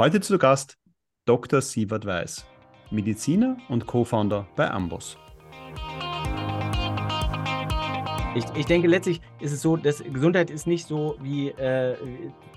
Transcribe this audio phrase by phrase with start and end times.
[0.00, 0.78] Heute zu Gast
[1.26, 1.60] Dr.
[1.60, 2.46] Sievert Weiß,
[2.90, 5.18] Mediziner und Co-Founder bei Ambos.
[8.34, 11.96] Ich, ich, denke, letztlich ist es so, dass Gesundheit ist nicht so wie, äh,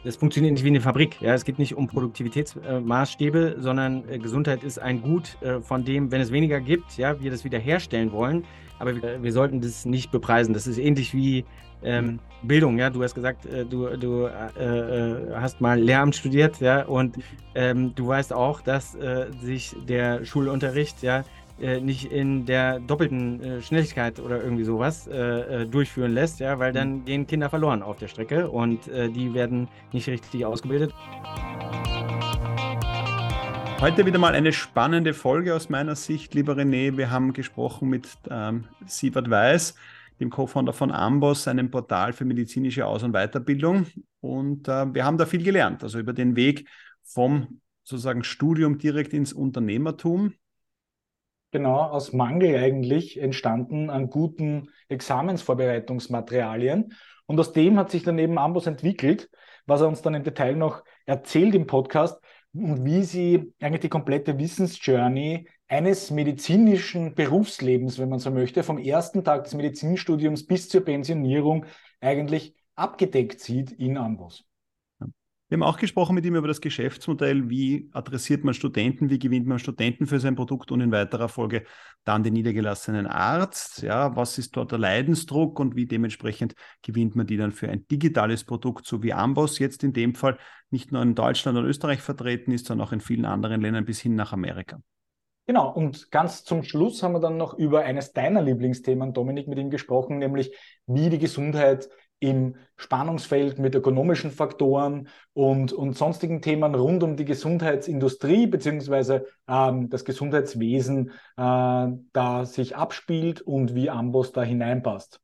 [0.05, 1.21] das funktioniert nicht wie eine Fabrik.
[1.21, 1.33] Ja?
[1.33, 6.13] Es geht nicht um Produktivitätsmaßstäbe, äh, sondern äh, Gesundheit ist ein Gut, äh, von dem,
[6.13, 8.45] wenn es weniger gibt, ja, wir das wieder herstellen wollen.
[8.79, 10.53] Aber wir, wir sollten das nicht bepreisen.
[10.53, 11.43] Das ist ähnlich wie
[11.83, 12.77] ähm, Bildung.
[12.77, 12.89] Ja?
[12.89, 16.83] Du hast gesagt, äh, du, du äh, hast mal Lehramt studiert ja?
[16.85, 17.17] und
[17.55, 18.97] ähm, du weißt auch, dass
[19.41, 21.23] sich der Schulunterricht ja,
[21.61, 26.57] äh, nicht in der doppelten äh, Schnelligkeit oder irgendwie sowas äh, äh durchführen lässt, ja,
[26.57, 27.05] weil dann mhm.
[27.05, 30.93] gehen Kinder verloren auf der Strecke und äh, die werden nicht richtig ausgebildet.
[33.79, 36.97] Heute wieder mal eine spannende Folge aus meiner Sicht, lieber René.
[36.97, 39.75] Wir haben gesprochen mit ähm, Siebert Weiß,
[40.19, 43.87] dem Co-Founder von Ambos, einem Portal für medizinische Aus- und Weiterbildung.
[44.21, 46.67] Und äh, wir haben da viel gelernt, also über den Weg
[47.03, 50.33] vom sozusagen Studium direkt ins Unternehmertum
[51.53, 56.93] genau aus Mangel eigentlich entstanden an guten Examensvorbereitungsmaterialien.
[57.27, 59.29] Und aus dem hat sich dann eben Ambos entwickelt,
[59.65, 62.21] was er uns dann im Detail noch erzählt im Podcast
[62.53, 68.77] und wie sie eigentlich die komplette Wissensjourney eines medizinischen Berufslebens, wenn man so möchte, vom
[68.77, 71.65] ersten Tag des Medizinstudiums bis zur Pensionierung
[71.99, 74.45] eigentlich abgedeckt sieht in Ambos.
[74.99, 79.47] Wir haben auch gesprochen mit ihm über das Geschäftsmodell, wie adressiert man Studenten, wie gewinnt
[79.47, 81.63] man Studenten für sein Produkt und in weiterer Folge
[82.03, 83.81] dann den niedergelassenen Arzt.
[83.81, 87.87] Ja, was ist dort der Leidensdruck und wie dementsprechend gewinnt man die dann für ein
[87.87, 90.37] digitales Produkt, so wie Amboss jetzt in dem Fall
[90.69, 93.99] nicht nur in Deutschland und Österreich vertreten ist, sondern auch in vielen anderen Ländern bis
[93.99, 94.79] hin nach Amerika.
[95.45, 99.59] Genau, und ganz zum Schluss haben wir dann noch über eines deiner Lieblingsthemen, Dominik, mit
[99.59, 100.55] ihm gesprochen, nämlich
[100.87, 107.25] wie die Gesundheit im Spannungsfeld mit ökonomischen Faktoren und, und sonstigen Themen rund um die
[107.25, 115.19] Gesundheitsindustrie beziehungsweise ähm, das Gesundheitswesen äh, da sich abspielt und wie Amboss da hineinpasst.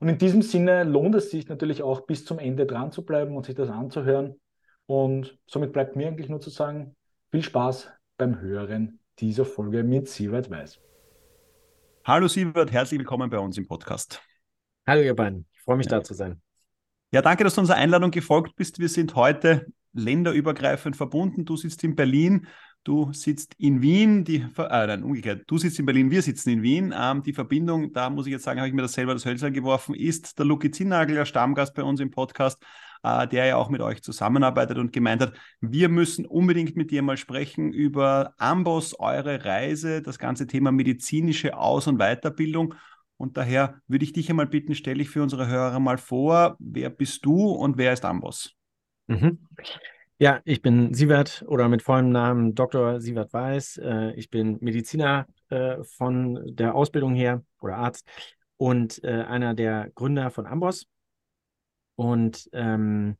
[0.00, 3.36] Und in diesem Sinne lohnt es sich natürlich auch bis zum Ende dran zu bleiben
[3.36, 4.40] und sich das anzuhören.
[4.86, 6.96] Und somit bleibt mir eigentlich nur zu sagen,
[7.30, 10.80] viel Spaß beim Hören dieser Folge mit Siebert Weiß.
[12.04, 14.22] Hallo Siebert, herzlich willkommen bei uns im Podcast.
[14.86, 15.46] Hallo ihr beiden.
[15.52, 15.98] Ich freue mich, ja.
[15.98, 16.40] da zu sein.
[17.12, 18.78] Ja, danke, dass du unserer Einladung gefolgt bist.
[18.78, 21.44] Wir sind heute länderübergreifend verbunden.
[21.44, 22.46] Du sitzt in Berlin,
[22.84, 26.62] du sitzt in Wien, die, äh, nein, umgekehrt, du sitzt in Berlin, wir sitzen in
[26.62, 26.94] Wien.
[26.96, 29.50] Ähm, die Verbindung, da muss ich jetzt sagen, habe ich mir das selber das Hölzer
[29.50, 32.60] geworfen, ist der Luki Zinnagel, der Stammgast bei uns im Podcast,
[33.02, 37.02] äh, der ja auch mit euch zusammenarbeitet und gemeint hat, wir müssen unbedingt mit dir
[37.02, 42.74] mal sprechen über Amboss, eure Reise, das ganze Thema medizinische Aus- und Weiterbildung
[43.22, 46.90] und daher würde ich dich einmal bitten, stelle ich für unsere Hörer mal vor, wer
[46.90, 48.56] bist du und wer ist Amboss?
[49.06, 49.38] Mhm.
[50.18, 53.00] Ja, ich bin Sievert oder mit vollem Namen Dr.
[53.00, 53.78] Sievert Weiß.
[53.78, 58.08] Äh, ich bin Mediziner äh, von der Ausbildung her oder Arzt
[58.56, 60.86] und äh, einer der Gründer von Amboss.
[61.96, 63.16] Und ähm,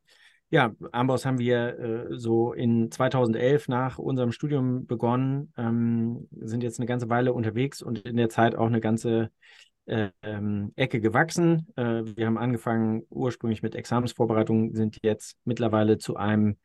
[0.50, 6.78] ja, Amboss haben wir äh, so in 2011 nach unserem Studium begonnen, ähm, sind jetzt
[6.78, 9.30] eine ganze Weile unterwegs und in der Zeit auch eine ganze
[9.86, 11.66] ähm, Ecke gewachsen.
[11.76, 16.56] Äh, wir haben angefangen ursprünglich mit Examensvorbereitungen, sind jetzt mittlerweile zu einem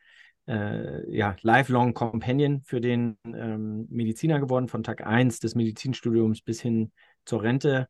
[0.46, 6.60] äh, ja, Lifelong Companion für den ähm, Mediziner geworden, von Tag 1 des Medizinstudiums bis
[6.60, 6.92] hin
[7.24, 7.88] zur Rente.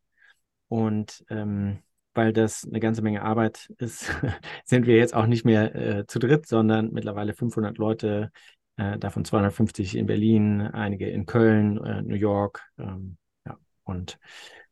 [0.69, 1.78] Und ähm,
[2.19, 4.11] weil das eine ganze Menge Arbeit ist,
[4.65, 8.33] sind wir jetzt auch nicht mehr äh, zu dritt, sondern mittlerweile 500 Leute,
[8.77, 12.65] äh, davon 250 in Berlin, einige in Köln, äh, New York.
[12.77, 14.19] Ähm, ja, und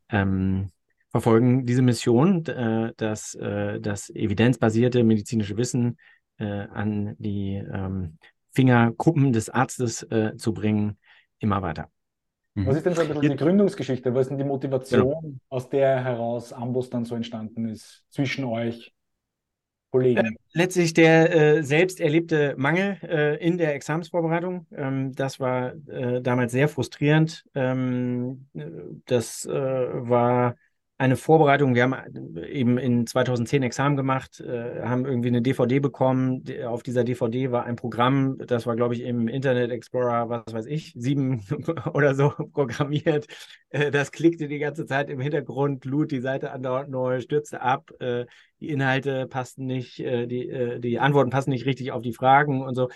[0.09, 0.73] ähm,
[1.12, 5.99] verfolgen diese Mission, äh, dass äh, das evidenzbasierte medizinische Wissen
[6.39, 8.19] äh, an die ähm,
[8.51, 10.05] Fingerkuppen des Arztes
[10.39, 10.97] zu bringen,
[11.39, 11.91] immer weiter.
[12.56, 12.67] Mhm.
[12.67, 14.15] Was ist denn so ein bisschen die Gründungsgeschichte?
[14.15, 15.34] Was ist denn die Motivation, genau.
[15.50, 18.93] aus der heraus Ambus dann so entstanden ist zwischen euch?
[19.91, 20.27] Kollegen?
[20.27, 24.67] Äh, letztlich der äh, selbst erlebte Mangel äh, in der Examensvorbereitung.
[24.75, 27.44] Ähm, das war äh, damals sehr frustrierend.
[27.55, 28.47] Ähm,
[29.05, 30.56] das äh, war
[30.98, 31.75] eine Vorbereitung.
[31.75, 36.43] Wir haben eben in 2010 Examen gemacht, äh, haben irgendwie eine DVD bekommen.
[36.66, 40.66] Auf dieser DVD war ein Programm, das war, glaube ich, im Internet Explorer, was weiß
[40.66, 41.44] ich, sieben
[41.93, 43.26] oder so programmiert.
[43.69, 47.90] Äh, das klickte die ganze Zeit im Hintergrund, lud die Seite andauernd neu, stürzte ab.
[48.00, 48.25] Äh,
[48.60, 52.62] die Inhalte passten nicht, äh, die, äh, die Antworten passen nicht richtig auf die Fragen
[52.62, 52.88] und so.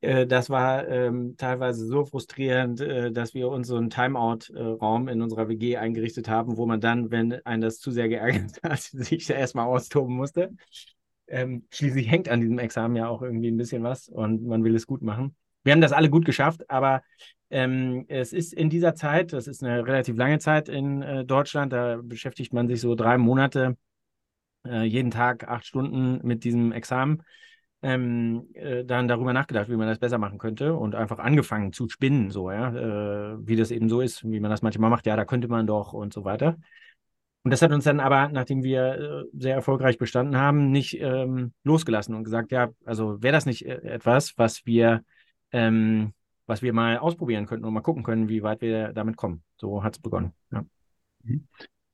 [0.00, 5.22] Äh, das war ähm, teilweise so frustrierend, äh, dass wir uns so einen Timeout-Raum in
[5.22, 9.28] unserer WG eingerichtet haben, wo man dann, wenn einen das zu sehr geärgert hat, sich
[9.30, 10.50] erstmal austoben musste.
[11.26, 14.74] Ähm, schließlich hängt an diesem Examen ja auch irgendwie ein bisschen was und man will
[14.74, 15.36] es gut machen.
[15.62, 17.02] wir haben das alle gut geschafft, aber
[17.50, 21.72] ähm, es ist in dieser Zeit, das ist eine relativ lange Zeit in äh, Deutschland,
[21.72, 23.76] da beschäftigt man sich so drei Monate,
[24.66, 27.22] äh, jeden Tag acht Stunden mit diesem Examen.
[27.80, 31.88] Ähm, äh, dann darüber nachgedacht, wie man das besser machen könnte und einfach angefangen zu
[31.88, 35.14] spinnen, so, ja, äh, wie das eben so ist, wie man das manchmal macht, ja,
[35.14, 36.56] da könnte man doch und so weiter.
[37.44, 41.52] Und das hat uns dann aber, nachdem wir äh, sehr erfolgreich bestanden haben, nicht ähm,
[41.62, 45.04] losgelassen und gesagt, ja, also wäre das nicht äh, etwas, was wir
[45.52, 46.12] ähm,
[46.48, 49.44] was wir mal ausprobieren könnten und mal gucken können, wie weit wir damit kommen.
[49.56, 50.32] So hat es begonnen.
[50.50, 50.64] Ja.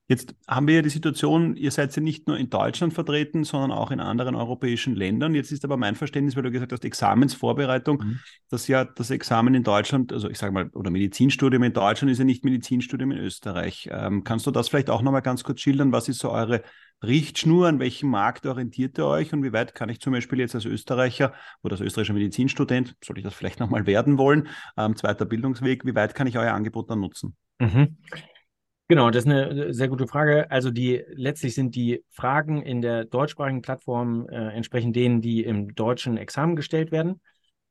[0.07, 3.73] Jetzt haben wir ja die Situation, ihr seid ja nicht nur in Deutschland vertreten, sondern
[3.73, 5.35] auch in anderen europäischen Ländern.
[5.35, 8.21] Jetzt ist aber mein Verständnis, weil du gesagt hast, Examensvorbereitung, mhm.
[8.51, 12.19] dass ja das Examen in Deutschland, also ich sage mal, oder Medizinstudium in Deutschland ist
[12.19, 13.89] ja nicht Medizinstudium in Österreich.
[13.91, 15.91] Ähm, kannst du das vielleicht auch nochmal ganz kurz schildern?
[15.91, 16.63] Was ist so eure
[17.03, 20.55] Richtschnur, an welchem Markt orientiert ihr euch und wie weit kann ich zum Beispiel jetzt
[20.55, 25.25] als Österreicher oder als österreichischer Medizinstudent, soll ich das vielleicht nochmal werden wollen, ähm, zweiter
[25.25, 27.37] Bildungsweg, wie weit kann ich euer Angebot dann nutzen?
[27.59, 27.97] Mhm.
[28.87, 30.51] Genau, das ist eine sehr gute Frage.
[30.51, 35.75] Also die letztlich sind die Fragen in der deutschsprachigen Plattform äh, entsprechend denen, die im
[35.75, 37.21] deutschen Examen gestellt werden.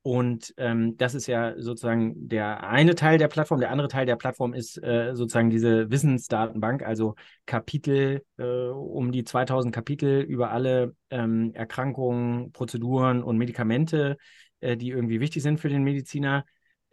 [0.01, 3.60] Und ähm, das ist ja sozusagen der eine Teil der Plattform.
[3.60, 9.24] Der andere Teil der Plattform ist äh, sozusagen diese Wissensdatenbank, also Kapitel, äh, um die
[9.24, 14.18] 2000 Kapitel über alle ähm, Erkrankungen, Prozeduren und Medikamente,
[14.62, 16.44] äh, die irgendwie wichtig sind für den Mediziner.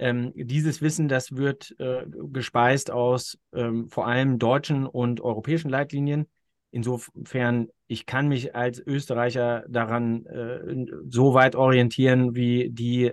[0.00, 6.26] Ähm, dieses Wissen, das wird äh, gespeist aus ähm, vor allem deutschen und europäischen Leitlinien
[6.72, 13.10] Insofern, ich kann mich als Österreicher daran äh, so weit orientieren, wie die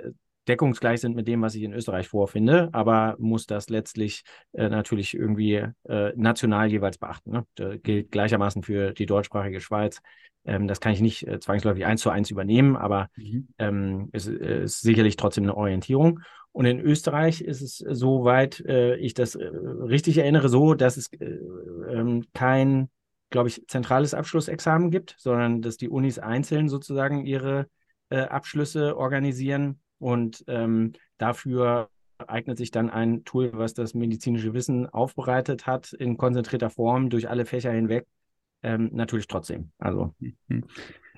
[0.47, 4.23] deckungsgleich sind mit dem, was ich in Österreich vorfinde, aber muss das letztlich
[4.53, 7.31] äh, natürlich irgendwie äh, national jeweils beachten.
[7.31, 7.45] Ne?
[7.55, 10.01] Das gilt gleichermaßen für die deutschsprachige Schweiz.
[10.45, 13.47] Ähm, das kann ich nicht äh, zwangsläufig eins zu eins übernehmen, aber mhm.
[13.57, 16.21] ähm, es äh, ist sicherlich trotzdem eine Orientierung.
[16.57, 21.11] Und in Österreich ist es soweit äh, ich das äh, richtig erinnere, so, dass es
[21.19, 22.89] ähm, kein
[23.29, 27.67] glaube ich, zentrales Abschlussexamen gibt, sondern dass die Unis einzeln sozusagen ihre
[28.09, 31.89] äh, Abschlüsse organisieren und ähm, dafür
[32.25, 37.29] eignet sich dann ein Tool, was das medizinische Wissen aufbereitet hat, in konzentrierter Form durch
[37.29, 38.07] alle Fächer hinweg.
[38.63, 39.71] Ähm, natürlich trotzdem.
[39.77, 40.15] Also.
[40.19, 40.63] Mhm.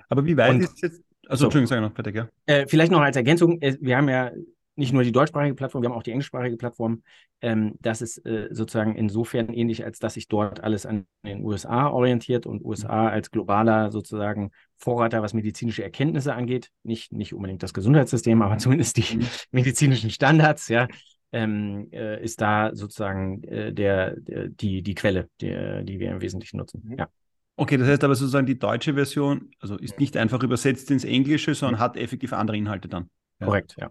[0.08, 1.02] Aber wie weit und, ist jetzt.
[1.26, 2.28] Also, so, Entschuldigung, sag noch, fertig, ja.
[2.46, 4.32] Äh, vielleicht noch als Ergänzung, äh, wir haben ja
[4.76, 7.02] nicht nur die deutschsprachige Plattform, wir haben auch die englischsprachige Plattform.
[7.40, 11.88] Ähm, das ist äh, sozusagen insofern ähnlich, als dass sich dort alles an den USA
[11.88, 16.70] orientiert und USA als globaler sozusagen Vorreiter, was medizinische Erkenntnisse angeht.
[16.82, 19.26] Nicht, nicht unbedingt das Gesundheitssystem, aber zumindest die mhm.
[19.50, 20.88] medizinischen Standards, ja.
[21.32, 26.20] Ähm, äh, ist da sozusagen äh, der, der, die, die Quelle, die, die wir im
[26.20, 26.82] Wesentlichen nutzen.
[26.84, 26.98] Mhm.
[26.98, 27.08] Ja.
[27.54, 31.54] Okay, das heißt aber sozusagen die deutsche Version, also ist nicht einfach übersetzt ins Englische,
[31.54, 31.84] sondern mhm.
[31.84, 33.10] hat effektiv andere Inhalte dann.
[33.38, 33.46] Ja.
[33.46, 33.90] Korrekt, ja.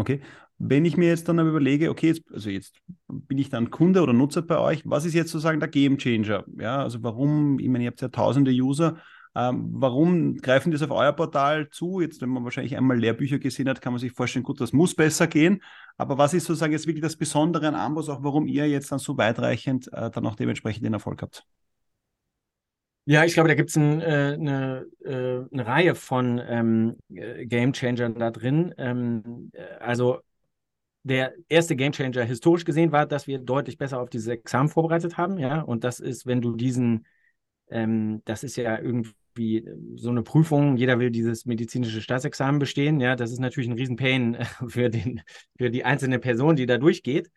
[0.00, 0.20] Okay.
[0.58, 2.74] Wenn ich mir jetzt dann überlege, okay, jetzt, also jetzt
[3.08, 6.44] bin ich dann Kunde oder Nutzer bei euch, was ist jetzt sozusagen der Game Changer?
[6.58, 8.96] Ja, also warum, ich meine, ihr habt ja tausende User,
[9.34, 12.00] ähm, warum greifen die das auf euer Portal zu?
[12.00, 14.94] Jetzt, wenn man wahrscheinlich einmal Lehrbücher gesehen hat, kann man sich vorstellen, gut, das muss
[14.94, 15.62] besser gehen.
[15.96, 18.98] Aber was ist sozusagen jetzt wirklich das Besondere an Ambos, auch warum ihr jetzt dann
[18.98, 21.46] so weitreichend äh, dann auch dementsprechend den Erfolg habt?
[23.10, 27.44] Ja, ich glaube, da gibt es ein, äh, eine, äh, eine Reihe von ähm, äh,
[27.44, 28.72] Game Changern da drin.
[28.78, 30.20] Ähm, äh, also
[31.02, 35.16] der erste Game Changer historisch gesehen war, dass wir deutlich besser auf dieses Examen vorbereitet
[35.16, 35.38] haben.
[35.38, 37.04] Ja, und das ist, wenn du diesen,
[37.68, 43.00] ähm, das ist ja irgendwie so eine Prüfung, jeder will dieses medizinische Staatsexamen bestehen.
[43.00, 45.20] Ja, das ist natürlich ein Riesenpain für, den,
[45.58, 47.28] für die einzelne Person, die da durchgeht.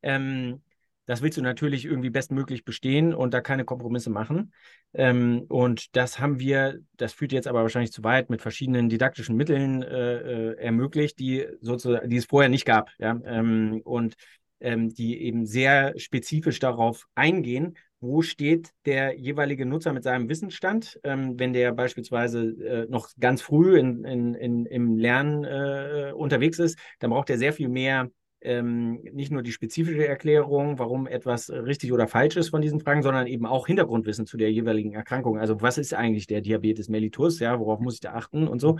[0.00, 0.62] Ähm,
[1.08, 4.52] das willst du natürlich irgendwie bestmöglich bestehen und da keine Kompromisse machen.
[4.92, 9.34] Ähm, und das haben wir, das führt jetzt aber wahrscheinlich zu weit, mit verschiedenen didaktischen
[9.34, 12.90] Mitteln äh, äh, ermöglicht, die sozusagen, die es vorher nicht gab.
[12.98, 13.18] Ja?
[13.24, 14.16] Ähm, und
[14.60, 21.00] ähm, die eben sehr spezifisch darauf eingehen, wo steht der jeweilige Nutzer mit seinem Wissensstand,
[21.04, 26.58] ähm, wenn der beispielsweise äh, noch ganz früh in, in, in, im Lernen äh, unterwegs
[26.58, 31.50] ist, dann braucht er sehr viel mehr ähm, nicht nur die spezifische Erklärung, warum etwas
[31.50, 35.38] richtig oder falsch ist von diesen Fragen, sondern eben auch Hintergrundwissen zu der jeweiligen Erkrankung.
[35.38, 38.78] Also was ist eigentlich der Diabetes mellitus, ja, worauf muss ich da achten und so.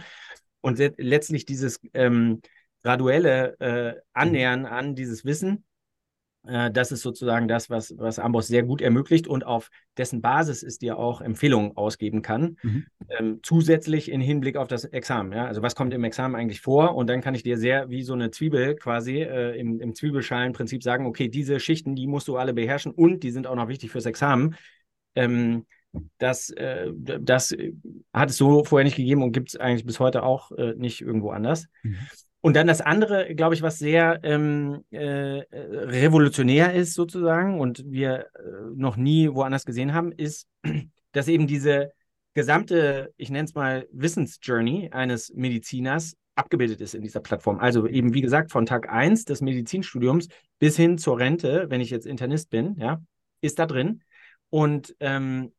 [0.61, 2.41] Und letztlich dieses ähm,
[2.83, 5.65] graduelle äh, Annähern an dieses Wissen
[6.45, 10.79] das ist sozusagen das, was, was Amboss sehr gut ermöglicht und auf dessen Basis es
[10.79, 12.87] dir auch Empfehlungen ausgeben kann, mhm.
[13.19, 15.33] ähm, zusätzlich in Hinblick auf das Examen.
[15.33, 15.47] Ja?
[15.47, 16.95] Also was kommt im Examen eigentlich vor?
[16.95, 20.83] Und dann kann ich dir sehr wie so eine Zwiebel quasi äh, im, im Zwiebelschalenprinzip
[20.83, 23.91] sagen, okay, diese Schichten, die musst du alle beherrschen und die sind auch noch wichtig
[23.91, 24.55] fürs Examen.
[25.15, 25.67] Ähm,
[26.19, 27.55] das, äh, das
[28.13, 31.01] hat es so vorher nicht gegeben und gibt es eigentlich bis heute auch äh, nicht
[31.01, 31.67] irgendwo anders.
[31.83, 31.97] Mhm.
[32.41, 38.27] Und dann das andere, glaube ich, was sehr ähm, äh, revolutionär ist sozusagen und wir
[38.35, 38.41] äh,
[38.77, 40.47] noch nie woanders gesehen haben, ist,
[41.13, 41.93] dass eben diese
[42.35, 47.59] gesamte, ich nenne es mal Wissensjourney eines Mediziners abgebildet ist in dieser Plattform.
[47.59, 50.29] Also eben, wie gesagt, von Tag 1 des Medizinstudiums
[50.61, 53.03] bis hin zur Rente, wenn ich jetzt Internist bin, ja,
[53.41, 54.03] ist da drin.
[54.49, 55.53] Und ähm,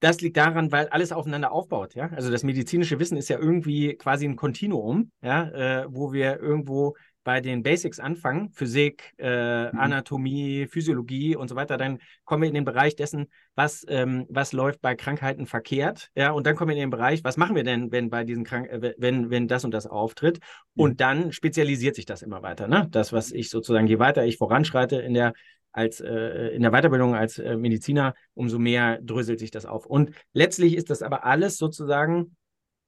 [0.00, 1.94] das liegt daran, weil alles aufeinander aufbaut.
[1.94, 2.10] Ja?
[2.14, 5.48] Also das medizinische Wissen ist ja irgendwie quasi ein Kontinuum, ja?
[5.50, 9.78] Äh, wo wir irgendwo bei den Basics anfangen, Physik, äh, mhm.
[9.78, 14.52] Anatomie, Physiologie und so weiter, dann kommen wir in den Bereich dessen, was, ähm, was
[14.52, 17.64] läuft bei Krankheiten verkehrt, ja, und dann kommen wir in den Bereich, was machen wir
[17.64, 20.38] denn, wenn bei diesen Krank äh, wenn, wenn das und das auftritt,
[20.74, 20.96] und mhm.
[20.96, 22.88] dann spezialisiert sich das immer weiter, ne?
[22.90, 25.34] Das, was ich sozusagen, je weiter ich voranschreite in der
[25.72, 29.86] als äh, in der Weiterbildung als äh, Mediziner, umso mehr dröselt sich das auf.
[29.86, 32.36] Und letztlich ist das aber alles sozusagen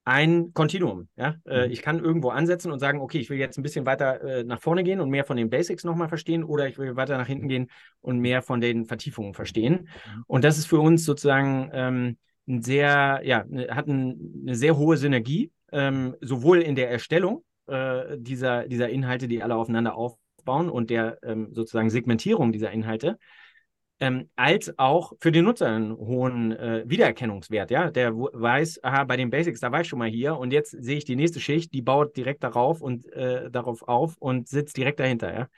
[0.04, 1.08] ein Kontinuum.
[1.16, 1.36] Ja?
[1.44, 1.72] Äh, mhm.
[1.72, 4.60] ich kann irgendwo ansetzen und sagen, okay, ich will jetzt ein bisschen weiter äh, nach
[4.60, 7.48] vorne gehen und mehr von den Basics nochmal verstehen oder ich will weiter nach hinten
[7.48, 7.70] gehen
[8.00, 9.88] und mehr von den Vertiefungen verstehen.
[10.06, 10.24] Mhm.
[10.26, 12.16] Und das ist für uns sozusagen ähm,
[12.48, 17.44] ein sehr, ja, ne, hat ein, eine sehr hohe Synergie, ähm, sowohl in der Erstellung
[17.66, 22.70] äh, dieser, dieser Inhalte, die alle aufeinander auf aufbauen und der ähm, sozusagen Segmentierung dieser
[22.70, 23.18] Inhalte,
[24.00, 27.70] ähm, als auch für den Nutzer einen hohen äh, Wiedererkennungswert.
[27.70, 27.90] Ja?
[27.90, 30.96] Der weiß, aha, bei den Basics, da war ich schon mal hier und jetzt sehe
[30.96, 34.98] ich die nächste Schicht, die baut direkt darauf und äh, darauf auf und sitzt direkt
[34.98, 35.32] dahinter.
[35.32, 35.48] Ja?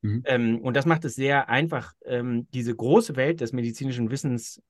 [0.00, 0.22] Mhm.
[0.24, 4.60] Ähm, und das macht es sehr einfach, ähm, diese große Welt des medizinischen Wissens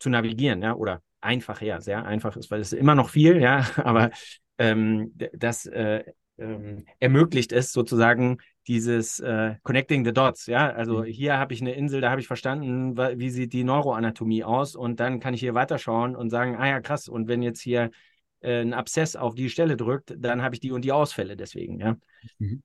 [0.00, 3.66] zu navigieren, ja, oder einfach, ja, sehr einfach ist, weil es immer noch viel, ja,
[3.76, 4.10] aber
[4.58, 6.02] ähm, das äh,
[6.40, 10.46] ähm, ermöglicht es sozusagen dieses äh, Connecting the Dots.
[10.46, 11.04] Ja, also mhm.
[11.04, 15.00] hier habe ich eine Insel, da habe ich verstanden, wie sieht die Neuroanatomie aus und
[15.00, 17.90] dann kann ich hier weiterschauen und sagen, ah ja, krass, und wenn jetzt hier
[18.40, 21.80] äh, ein Abszess auf die Stelle drückt, dann habe ich die und die Ausfälle deswegen.
[21.80, 21.96] Ja.
[22.38, 22.62] Mhm.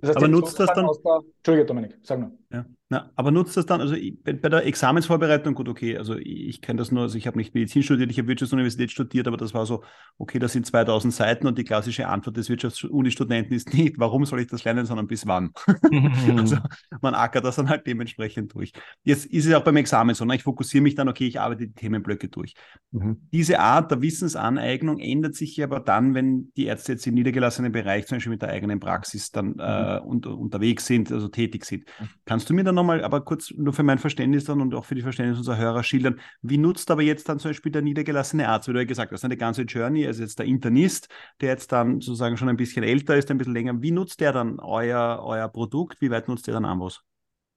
[0.00, 0.86] Das heißt, aber nutzt das dann?
[0.86, 1.20] Der...
[1.36, 2.32] Entschuldige, Dominik, sag nur.
[2.52, 2.66] Ja.
[2.90, 6.78] Na, aber nutzt das dann, also bei, der Examensvorbereitung, gut, okay, also ich, ich kenne
[6.78, 9.66] das nur, also ich habe nicht Medizin studiert, ich habe Wirtschaftsuniversität studiert, aber das war
[9.66, 9.84] so,
[10.16, 14.40] okay, das sind 2000 Seiten und die klassische Antwort des Wirtschaftsuni-Studenten ist nicht, warum soll
[14.40, 15.52] ich das lernen, sondern bis wann.
[16.38, 16.56] also
[17.02, 18.72] man ackert das dann halt dementsprechend durch.
[19.02, 20.36] Jetzt ist es auch beim Examen so, ne?
[20.36, 22.54] ich fokussiere mich dann, okay, ich arbeite die Themenblöcke durch.
[22.92, 23.18] Mhm.
[23.34, 28.06] Diese Art der Wissensaneignung ändert sich aber dann, wenn die Ärzte jetzt im niedergelassenen Bereich
[28.06, 29.60] zum Beispiel mit der eigenen Praxis dann mhm.
[29.60, 31.84] äh, unter, unterwegs sind, also tätig sind.
[32.00, 32.08] Mhm.
[32.24, 34.94] Kannst du mir dann nochmal, aber kurz nur für mein Verständnis dann und auch für
[34.94, 38.68] die Verständnis unserer Hörer schildern, wie nutzt aber jetzt dann zum Beispiel der niedergelassene Arzt,
[38.68, 41.08] wie du ja gesagt hast, eine ganze Journey, also jetzt der Internist,
[41.40, 44.32] der jetzt dann sozusagen schon ein bisschen älter ist, ein bisschen länger, wie nutzt der
[44.32, 47.02] dann euer, euer Produkt, wie weit nutzt der dann Ambos?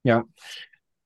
[0.03, 0.25] Ja,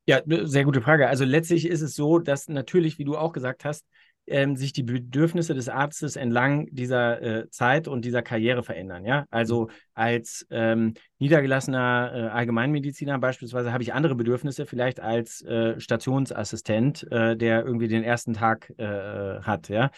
[0.07, 1.07] ja, sehr gute Frage.
[1.07, 3.85] Also letztlich ist es so, dass natürlich, wie du auch gesagt hast,
[4.27, 9.05] ähm, sich die Bedürfnisse des Arztes entlang dieser äh, Zeit und dieser Karriere verändern.
[9.05, 15.79] Ja, also als ähm, niedergelassener äh, Allgemeinmediziner beispielsweise habe ich andere Bedürfnisse vielleicht als äh,
[15.79, 19.69] Stationsassistent, äh, der irgendwie den ersten Tag äh, hat.
[19.69, 19.91] Ja,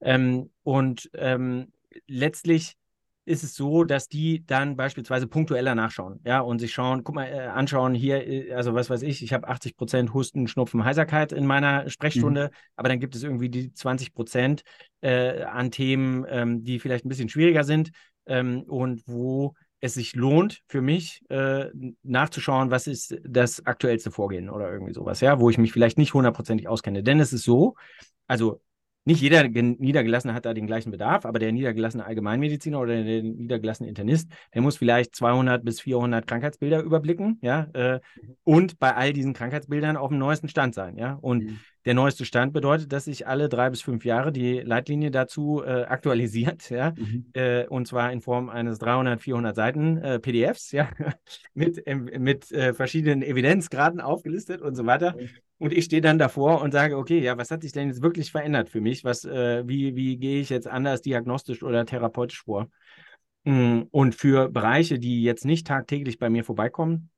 [0.00, 1.72] ähm, und ähm,
[2.06, 2.76] letztlich
[3.24, 7.26] ist es so, dass die dann beispielsweise punktueller nachschauen, ja, und sich schauen, guck mal,
[7.26, 11.32] äh, anschauen, hier, äh, also was weiß ich, ich habe 80 Prozent Husten, Schnupfen, Heiserkeit
[11.32, 12.56] in meiner Sprechstunde, mhm.
[12.76, 14.62] aber dann gibt es irgendwie die 20 Prozent
[15.00, 17.90] äh, an Themen, ähm, die vielleicht ein bisschen schwieriger sind
[18.26, 21.66] ähm, und wo es sich lohnt für mich äh,
[22.02, 26.14] nachzuschauen, was ist das aktuellste Vorgehen oder irgendwie sowas, ja, wo ich mich vielleicht nicht
[26.14, 27.02] hundertprozentig auskenne.
[27.02, 27.74] Denn es ist so,
[28.26, 28.60] also
[29.04, 33.88] nicht jeder Niedergelassene hat da den gleichen Bedarf, aber der niedergelassene Allgemeinmediziner oder der niedergelassene
[33.88, 38.00] Internist, der muss vielleicht 200 bis 400 Krankheitsbilder überblicken, ja, äh,
[38.44, 41.14] und bei all diesen Krankheitsbildern auf dem neuesten Stand sein, ja.
[41.14, 41.60] Und mhm.
[41.86, 45.84] der neueste Stand bedeutet, dass sich alle drei bis fünf Jahre die Leitlinie dazu äh,
[45.84, 47.26] aktualisiert, ja, mhm.
[47.32, 50.90] äh, und zwar in Form eines 300, 400 Seiten äh, PDFs, ja,
[51.54, 55.16] mit, mit äh, verschiedenen Evidenzgraden aufgelistet und so weiter.
[55.18, 55.28] Mhm.
[55.60, 58.32] Und ich stehe dann davor und sage, okay, ja, was hat sich denn jetzt wirklich
[58.32, 59.04] verändert für mich?
[59.04, 62.70] Was, äh, wie, wie gehe ich jetzt anders diagnostisch oder therapeutisch vor?
[63.44, 67.09] Mm, und für Bereiche, die jetzt nicht tagtäglich bei mir vorbeikommen,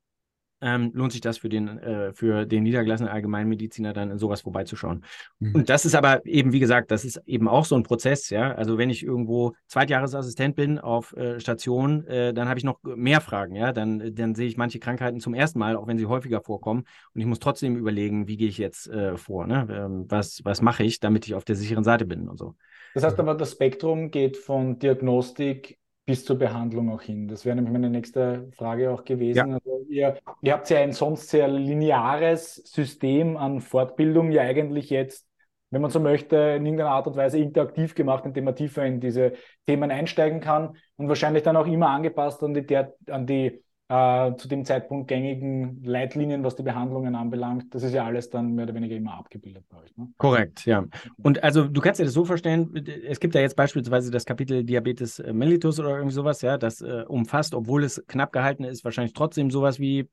[0.63, 5.05] ähm, lohnt sich das für den, äh, für den niedergelassenen Allgemeinmediziner dann in sowas vorbeizuschauen.
[5.41, 5.55] Mhm.
[5.55, 8.55] Und das ist aber eben, wie gesagt, das ist eben auch so ein Prozess, ja.
[8.55, 13.21] Also wenn ich irgendwo Zweitjahresassistent bin auf äh, Station, äh, dann habe ich noch mehr
[13.21, 13.73] Fragen, ja.
[13.73, 16.85] Dann, dann sehe ich manche Krankheiten zum ersten Mal, auch wenn sie häufiger vorkommen.
[17.15, 19.67] Und ich muss trotzdem überlegen, wie gehe ich jetzt äh, vor, ne?
[19.71, 22.55] Ähm, was, was mache ich, damit ich auf der sicheren Seite bin und so.
[22.95, 27.29] Das heißt aber, das Spektrum geht von Diagnostik bis zur Behandlung auch hin.
[27.29, 29.49] Das wäre nämlich meine nächste Frage auch gewesen.
[29.51, 29.55] Ja.
[29.55, 35.27] Also ihr, ihr habt ja ein sonst sehr lineares System an Fortbildung ja eigentlich jetzt
[35.73, 39.01] wenn man so möchte, in irgendeiner Art und Weise interaktiv gemacht, indem man tiefer in
[39.01, 39.33] diese
[39.67, 42.77] Themen einsteigen kann und wahrscheinlich dann auch immer angepasst an die,
[43.11, 47.75] an die äh, zu dem Zeitpunkt gängigen Leitlinien, was die Behandlungen anbelangt.
[47.75, 49.95] Das ist ja alles dann mehr oder weniger immer abgebildet bei euch.
[49.99, 50.09] Ne?
[50.17, 50.87] Korrekt, ja.
[51.23, 52.75] Und also du kannst dir das so vorstellen,
[53.07, 57.05] es gibt ja jetzt beispielsweise das Kapitel Diabetes mellitus oder irgendwie sowas, ja, das äh,
[57.07, 60.09] umfasst, obwohl es knapp gehalten ist, wahrscheinlich trotzdem sowas wie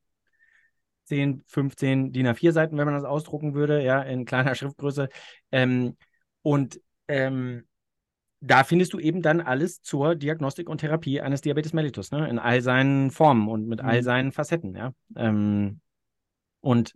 [1.05, 5.07] 10, 15 DIN A4 Seiten, wenn man das ausdrucken würde, ja, in kleiner Schriftgröße.
[5.53, 5.95] Ähm,
[6.41, 7.63] und ähm,
[8.41, 12.27] da findest du eben dann alles zur Diagnostik und Therapie eines Diabetes mellitus, ne?
[12.29, 13.89] in all seinen Formen und mit mhm.
[13.89, 14.75] all seinen Facetten.
[14.75, 14.93] Ja?
[15.15, 15.81] Ähm,
[16.61, 16.95] und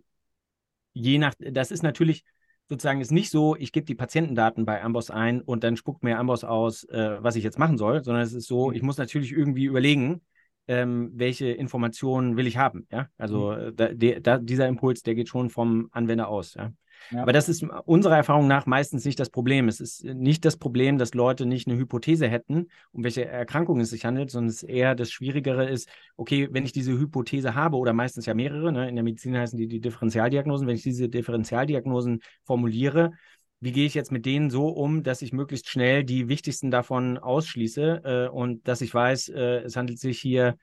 [0.92, 2.24] je nach, das ist natürlich
[2.68, 6.18] sozusagen ist nicht so, ich gebe die Patientendaten bei Amboss ein und dann spuckt mir
[6.18, 8.74] Amboss aus, äh, was ich jetzt machen soll, sondern es ist so, mhm.
[8.74, 10.22] ich muss natürlich irgendwie überlegen,
[10.66, 12.86] ähm, welche Informationen will ich haben.
[12.90, 13.08] Ja?
[13.18, 13.58] Also mhm.
[13.58, 16.54] Äh, da, de, da, dieser Impuls, der geht schon vom Anwender aus.
[16.54, 16.72] Ja?
[17.12, 19.68] Aber das ist unserer Erfahrung nach meistens nicht das Problem.
[19.68, 23.90] Es ist nicht das Problem, dass Leute nicht eine Hypothese hätten, um welche Erkrankung es
[23.90, 27.92] sich handelt, sondern es eher das Schwierigere ist, okay, wenn ich diese Hypothese habe oder
[27.92, 32.20] meistens ja mehrere, ne, in der Medizin heißen die die Differentialdiagnosen, wenn ich diese Differentialdiagnosen
[32.44, 33.12] formuliere,
[33.60, 37.16] wie gehe ich jetzt mit denen so um, dass ich möglichst schnell die wichtigsten davon
[37.18, 40.58] ausschließe äh, und dass ich weiß, äh, es handelt sich hier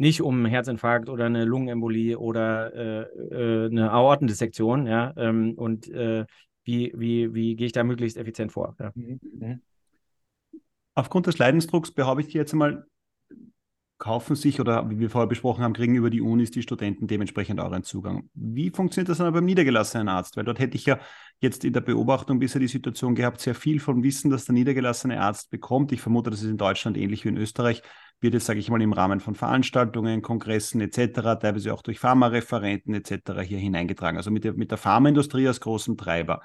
[0.00, 5.88] nicht um einen Herzinfarkt oder eine Lungenembolie oder äh, äh, eine Aortendissektion, ja, ähm, und
[5.88, 6.24] äh,
[6.64, 8.74] wie, wie, wie gehe ich da möglichst effizient vor?
[8.80, 8.92] Ja.
[8.94, 9.20] Mhm.
[9.22, 9.60] mhm.
[10.94, 12.84] Aufgrund des Leidensdrucks behaupte ich jetzt einmal,
[13.98, 17.60] kaufen sich oder wie wir vorher besprochen haben, kriegen über die Unis die Studenten dementsprechend
[17.60, 18.28] euren Zugang.
[18.34, 20.36] Wie funktioniert das dann beim niedergelassenen Arzt?
[20.36, 20.98] Weil dort hätte ich ja
[21.38, 25.20] jetzt in der Beobachtung bisher die Situation gehabt, sehr viel von Wissen, das der niedergelassene
[25.20, 25.92] Arzt bekommt.
[25.92, 27.82] Ich vermute, das ist in Deutschland ähnlich wie in Österreich,
[28.20, 32.94] wird jetzt, sage ich mal, im Rahmen von Veranstaltungen, Kongressen etc., teilweise auch durch Pharmareferenten
[32.94, 33.40] etc.
[33.42, 34.16] hier hineingetragen.
[34.16, 36.42] Also mit der, mit der Pharmaindustrie als großem Treiber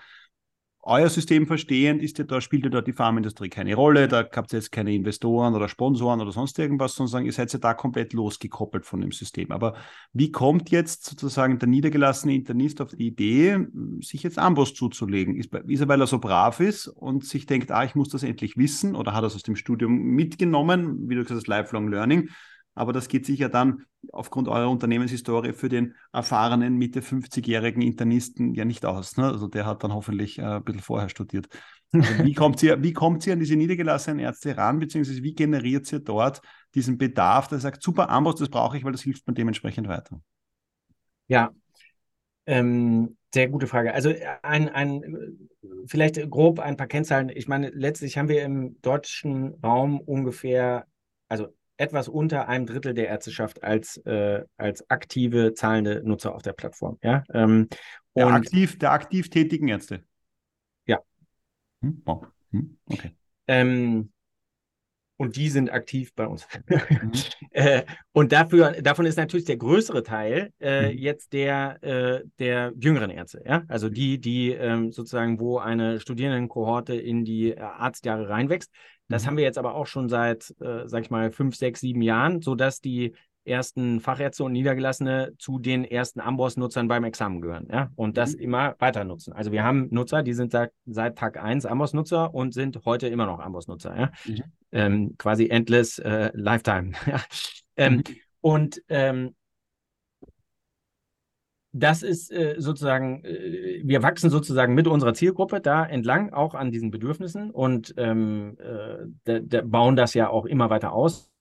[0.88, 4.54] euer System verstehend ist ja da, spielt ja da die Pharmaindustrie keine Rolle, da habt
[4.54, 8.14] ihr jetzt keine Investoren oder Sponsoren oder sonst irgendwas, sondern ihr seid ja da komplett
[8.14, 9.52] losgekoppelt von dem System.
[9.52, 9.76] Aber
[10.14, 13.66] wie kommt jetzt sozusagen der niedergelassene Internist auf die Idee,
[14.02, 15.36] sich jetzt Amboss zuzulegen?
[15.36, 18.22] Ist, ist er, weil er so brav ist und sich denkt, ah, ich muss das
[18.22, 21.90] endlich wissen oder hat er es aus dem Studium mitgenommen, wie du gesagt hast, Lifelong
[21.90, 22.30] Learning?
[22.76, 28.54] Aber das geht sich ja dann aufgrund eurer Unternehmenshistorie für den erfahrenen Mitte 50-jährigen Internisten
[28.54, 29.18] ja nicht aus.
[29.18, 29.26] Ne?
[29.26, 31.48] Also der hat dann hoffentlich äh, ein bisschen vorher studiert.
[31.94, 35.86] Also wie, kommt sie, wie kommt sie an diese niedergelassenen Ärzte ran, beziehungsweise wie generiert
[35.86, 36.42] sie dort
[36.74, 40.20] diesen Bedarf, der sagt, super, Amboss, das brauche ich, weil das hilft mir dementsprechend weiter?
[41.28, 41.52] Ja,
[42.46, 43.94] ähm, sehr gute Frage.
[43.94, 45.50] Also ein, ein,
[45.88, 47.30] vielleicht grob ein paar Kennzahlen.
[47.30, 50.86] Ich meine, letztlich haben wir im deutschen Raum ungefähr,
[51.28, 56.54] also etwas unter einem Drittel der Ärzteschaft als, äh, als aktive zahlende Nutzer auf der
[56.54, 56.98] Plattform.
[57.04, 57.24] Ja?
[57.34, 57.68] Ähm,
[58.16, 60.04] der, aktiv, der aktiv tätigen Ärzte.
[60.86, 61.00] Ja.
[61.82, 62.02] Hm?
[62.06, 62.22] Oh.
[62.52, 62.78] Hm?
[62.86, 63.16] Okay.
[63.48, 64.12] Ähm,
[65.18, 66.48] und die sind aktiv bei uns.
[66.68, 67.12] Mhm.
[67.52, 70.98] äh, und dafür, davon ist natürlich der größere Teil äh, mhm.
[70.98, 73.42] jetzt der, äh, der jüngeren Ärzte.
[73.46, 73.64] Ja?
[73.68, 78.72] Also die, die ähm, sozusagen, wo eine Studierendenkohorte in die äh, Arztjahre reinwächst.
[79.08, 79.28] Das mhm.
[79.28, 82.42] haben wir jetzt aber auch schon seit, äh, sag ich mal, fünf, sechs, sieben Jahren,
[82.42, 83.14] sodass die
[83.46, 87.68] ersten Fachärzte und Niedergelassene zu den ersten Amboss-Nutzern beim Examen gehören.
[87.72, 87.92] Ja?
[87.96, 88.42] Und das mhm.
[88.42, 89.34] immer weiter nutzen.
[89.34, 93.26] Also wir haben Nutzer, die sind seit, seit Tag 1 Amboss-Nutzer und sind heute immer
[93.26, 93.98] noch Amboss-Nutzer.
[93.98, 94.12] Ja?
[94.26, 94.44] Mhm.
[94.72, 96.92] Ähm, quasi endless äh, Lifetime.
[97.78, 98.04] ähm, mhm.
[98.42, 99.36] Und ähm,
[101.78, 106.72] das ist äh, sozusagen, äh, wir wachsen sozusagen mit unserer Zielgruppe da entlang, auch an
[106.72, 108.58] diesen Bedürfnissen und ähm,
[109.26, 111.32] äh, bauen das ja auch immer weiter aus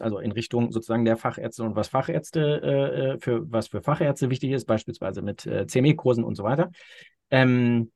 [0.00, 4.30] also in Richtung sozusagen der Fachärzte und was Fachärzte äh, äh, für was für Fachärzte
[4.30, 6.70] wichtig ist, beispielsweise mit äh, CME-Kursen und so weiter.
[7.30, 7.90] Ähm,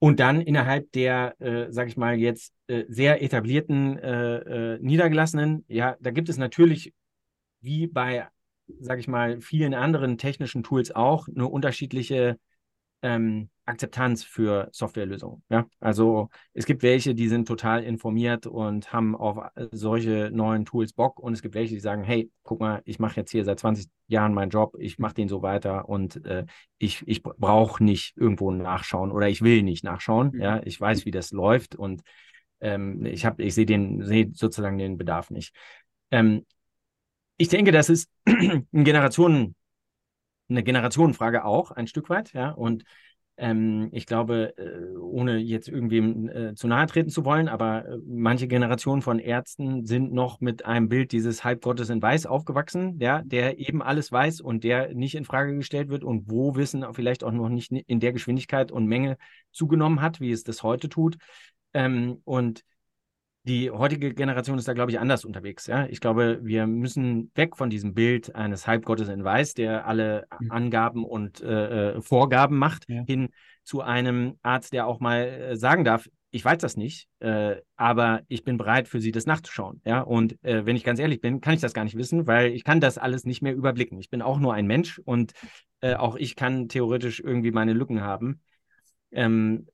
[0.00, 5.64] und dann innerhalb der, äh, sage ich mal, jetzt äh, sehr etablierten äh, äh, Niedergelassenen,
[5.68, 6.92] ja, da gibt es natürlich,
[7.60, 8.28] wie bei,
[8.78, 12.38] sage ich mal, vielen anderen technischen Tools auch, eine unterschiedliche
[13.02, 15.42] ähm, Akzeptanz für Softwarelösungen.
[15.50, 15.66] Ja?
[15.78, 19.38] Also es gibt welche, die sind total informiert und haben auf
[19.72, 23.16] solche neuen Tools Bock und es gibt welche, die sagen, hey, guck mal, ich mache
[23.16, 26.46] jetzt hier seit 20 Jahren meinen Job, ich mache den so weiter und äh,
[26.78, 30.30] ich, ich brauche nicht irgendwo nachschauen oder ich will nicht nachschauen.
[30.32, 30.40] Mhm.
[30.40, 32.02] Ja, ich weiß, wie das läuft und
[32.60, 35.54] ähm, ich habe, ich sehe den, sehe sozusagen den Bedarf nicht.
[36.10, 36.46] Ähm,
[37.36, 39.54] ich denke, das ist ein Generationen
[40.48, 42.50] eine Generationenfrage auch, ein Stück weit, ja.
[42.50, 42.84] Und
[43.40, 47.98] Ähm, ich glaube, äh, ohne jetzt irgendwem äh, zu nahe treten zu wollen, aber äh,
[48.04, 53.22] manche Generationen von Ärzten sind noch mit einem Bild dieses Halbgottes in Weiß aufgewachsen, ja,
[53.22, 57.22] der eben alles weiß und der nicht in Frage gestellt wird und wo Wissen vielleicht
[57.22, 59.16] auch noch nicht in der Geschwindigkeit und Menge
[59.52, 61.16] zugenommen hat, wie es das heute tut.
[61.74, 62.64] Ähm, und
[63.48, 65.66] die heutige Generation ist da, glaube ich, anders unterwegs.
[65.66, 65.86] Ja?
[65.86, 70.50] Ich glaube, wir müssen weg von diesem Bild eines Halbgottes in Weiß, der alle mhm.
[70.50, 73.02] Angaben und äh, äh, Vorgaben macht, ja.
[73.06, 73.30] hin
[73.64, 78.20] zu einem Arzt, der auch mal äh, sagen darf, ich weiß das nicht, äh, aber
[78.28, 79.80] ich bin bereit, für Sie das nachzuschauen.
[79.86, 80.02] Ja?
[80.02, 82.64] Und äh, wenn ich ganz ehrlich bin, kann ich das gar nicht wissen, weil ich
[82.64, 83.98] kann das alles nicht mehr überblicken.
[83.98, 85.32] Ich bin auch nur ein Mensch und
[85.80, 88.42] äh, auch ich kann theoretisch irgendwie meine Lücken haben.
[89.10, 89.68] Ähm,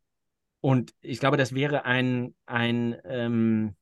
[0.64, 3.74] und ich glaube, das wäre ein, ein ähm,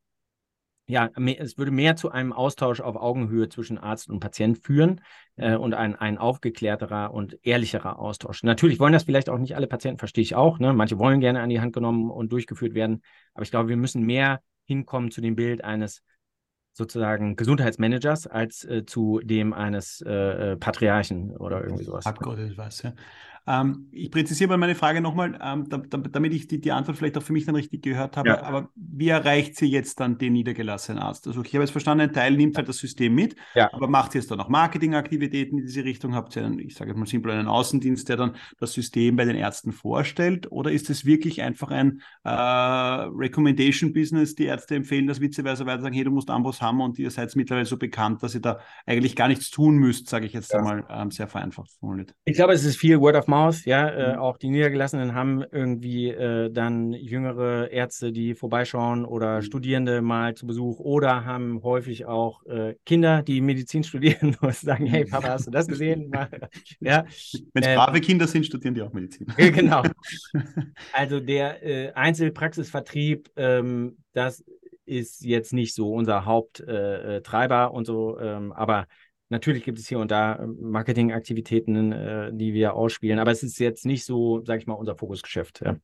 [0.88, 5.00] ja, es würde mehr zu einem Austausch auf Augenhöhe zwischen Arzt und Patient führen
[5.36, 8.42] äh, und ein, ein aufgeklärterer und ehrlicherer Austausch.
[8.42, 10.58] Natürlich wollen das vielleicht auch nicht alle Patienten, verstehe ich auch.
[10.58, 10.72] Ne?
[10.72, 13.02] Manche wollen gerne an die Hand genommen und durchgeführt werden.
[13.32, 16.02] Aber ich glaube, wir müssen mehr hinkommen zu dem Bild eines
[16.72, 22.06] sozusagen Gesundheitsmanagers als äh, zu dem eines äh, äh Patriarchen oder irgendwie sowas.
[22.06, 22.92] Abgott was, ja.
[23.46, 26.96] Ähm, ich präzisiere mal meine Frage nochmal, ähm, da, da, damit ich die, die Antwort
[26.96, 28.28] vielleicht auch für mich dann richtig gehört habe.
[28.28, 28.42] Ja.
[28.42, 31.26] Aber wie erreicht sie jetzt dann den niedergelassenen Arzt?
[31.26, 33.72] Also ich habe jetzt verstanden, ein Teil nimmt halt das System mit, ja.
[33.72, 36.14] aber macht jetzt dann auch Marketingaktivitäten in diese Richtung?
[36.14, 39.24] Habt ihr, einen, ich sage jetzt mal simpel, einen Außendienst, der dann das System bei
[39.24, 40.50] den Ärzten vorstellt?
[40.52, 44.36] Oder ist es wirklich einfach ein äh, Recommendation-Business?
[44.36, 47.34] Die Ärzte empfehlen das witzigerweise weiter, sagen, hey, du musst Ambos haben und ihr seid
[47.34, 50.58] mittlerweile so bekannt, dass ihr da eigentlich gar nichts tun müsst, sage ich jetzt ja.
[50.58, 52.14] einmal ähm, sehr vereinfacht formuliert.
[52.24, 53.88] Ich glaube, es ist viel Word of Mouth, ja.
[53.88, 54.18] Äh, mhm.
[54.18, 59.42] auch die Niedergelassenen haben irgendwie äh, dann jüngere Ärzte, die vorbeischauen oder mhm.
[59.42, 64.86] Studierende mal zu Besuch oder haben häufig auch äh, Kinder, die Medizin studieren und sagen,
[64.86, 66.12] hey Papa, hast du das gesehen?
[66.80, 67.04] ja.
[67.54, 69.26] Wenn es ähm, brave Kinder sind, studieren die auch Medizin.
[69.36, 69.82] genau.
[70.92, 74.44] Also der äh, Einzelpraxisvertrieb, ähm, das
[74.84, 78.86] ist jetzt nicht so unser Haupttreiber und so, ähm, aber
[79.32, 83.58] Natürlich gibt es hier und da ähm, Marketingaktivitäten, äh, die wir ausspielen, aber es ist
[83.58, 85.62] jetzt nicht so, sage ich mal, unser Fokusgeschäft.
[85.64, 85.76] Ja.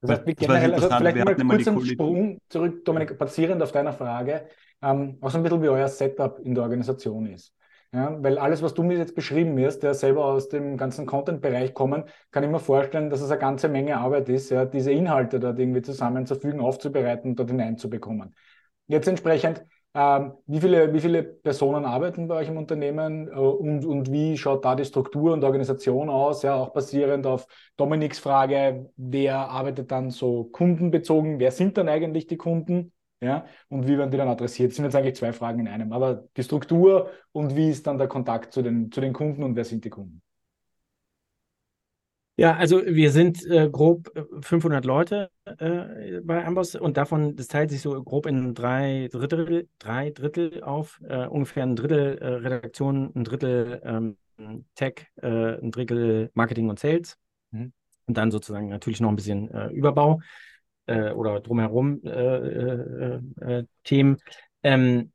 [0.00, 3.92] Das heißt, wie generell, also vielleicht mal kurz einen Sprung zurück, Dominik, basierend auf deiner
[3.92, 4.46] Frage,
[4.82, 7.52] ähm, auch so ein bisschen wie euer Setup in der Organisation ist.
[7.92, 11.74] Ja, weil alles, was du mir jetzt beschrieben wirst, der selber aus dem ganzen Content-Bereich
[11.74, 15.40] kommen, kann ich mir vorstellen, dass es eine ganze Menge Arbeit ist, ja, diese Inhalte
[15.40, 18.36] dort irgendwie zusammenzufügen, aufzubereiten und dort hineinzubekommen.
[18.86, 19.64] Jetzt entsprechend,
[19.96, 24.36] ähm, wie, viele, wie viele Personen arbeiten bei euch im Unternehmen äh, und, und wie
[24.36, 26.42] schaut da die Struktur und Organisation aus?
[26.42, 27.46] Ja, auch basierend auf
[27.78, 31.38] Dominiks Frage, wer arbeitet dann so kundenbezogen?
[31.40, 32.92] Wer sind dann eigentlich die Kunden?
[33.20, 34.70] Ja, und wie werden die dann adressiert?
[34.70, 35.92] Das sind jetzt eigentlich zwei Fragen in einem.
[35.94, 39.56] Aber die Struktur und wie ist dann der Kontakt zu den, zu den Kunden und
[39.56, 40.20] wer sind die Kunden?
[42.38, 44.10] Ja, also wir sind äh, grob
[44.42, 49.08] 500 äh, Leute äh, bei Amboss und davon, das teilt sich so grob in drei
[49.10, 54.18] Drittel, drei Drittel auf, äh, ungefähr ein Drittel äh, Redaktion, ein Drittel ähm,
[54.74, 57.16] Tech, äh, ein Drittel Marketing und Sales
[57.52, 57.72] mhm.
[58.04, 60.20] und dann sozusagen natürlich noch ein bisschen Überbau
[60.86, 62.00] oder drumherum
[63.82, 64.18] Themen.
[64.62, 65.10] Ähm,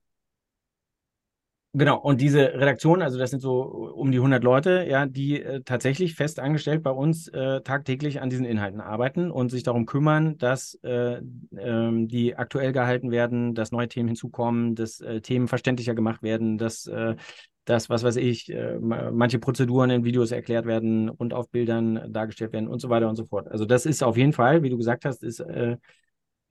[1.74, 5.62] Genau, und diese Redaktion, also das sind so um die 100 Leute, ja, die äh,
[5.64, 10.38] tatsächlich fest angestellt bei uns äh, tagtäglich an diesen Inhalten arbeiten und sich darum kümmern,
[10.38, 11.22] dass äh,
[11.58, 16.58] ähm, die aktuell gehalten werden, dass neue Themen hinzukommen, dass äh, Themen verständlicher gemacht werden,
[16.58, 17.16] dass äh,
[17.64, 22.52] dass, was weiß ich, äh, manche Prozeduren in Videos erklärt werden und auf Bildern dargestellt
[22.54, 23.48] werden und so weiter und so fort.
[23.48, 25.42] Also das ist auf jeden Fall, wie du gesagt hast, ist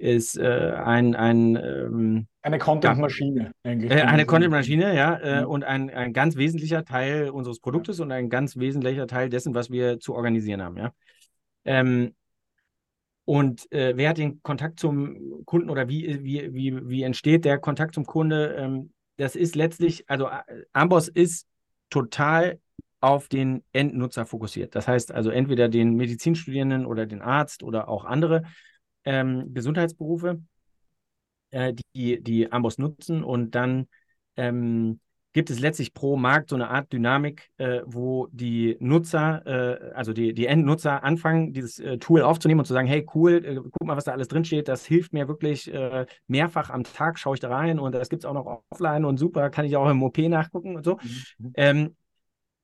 [0.00, 3.90] ist äh, ein, ein ähm, eine Content-Maschine eigentlich.
[3.90, 5.48] Äh, eine Content-Maschine, ja, äh, mhm.
[5.48, 9.70] und ein, ein ganz wesentlicher Teil unseres Produktes und ein ganz wesentlicher Teil dessen, was
[9.70, 10.92] wir zu organisieren haben, ja.
[11.64, 12.14] Ähm,
[13.26, 17.58] und äh, wer hat den Kontakt zum Kunden oder wie, wie, wie, wie entsteht der
[17.58, 18.56] Kontakt zum Kunde?
[18.58, 20.28] Ähm, das ist letztlich, also
[20.72, 21.46] Amboss ist
[21.90, 22.58] total
[23.00, 24.74] auf den Endnutzer fokussiert.
[24.74, 28.42] Das heißt also entweder den Medizinstudierenden oder den Arzt oder auch andere
[29.04, 30.40] ähm, Gesundheitsberufe,
[31.50, 33.86] äh, die, die Amboss nutzen und dann
[34.36, 35.00] ähm,
[35.32, 40.12] gibt es letztlich pro Markt so eine Art Dynamik, äh, wo die Nutzer, äh, also
[40.12, 43.86] die, die Endnutzer anfangen, dieses äh, Tool aufzunehmen und zu sagen, hey cool, äh, guck
[43.86, 47.34] mal, was da alles drin steht, das hilft mir wirklich äh, mehrfach am Tag, schaue
[47.34, 49.88] ich da rein und das gibt es auch noch offline und super, kann ich auch
[49.88, 50.98] im OP nachgucken und so.
[51.38, 51.52] Mhm.
[51.54, 51.96] Ähm,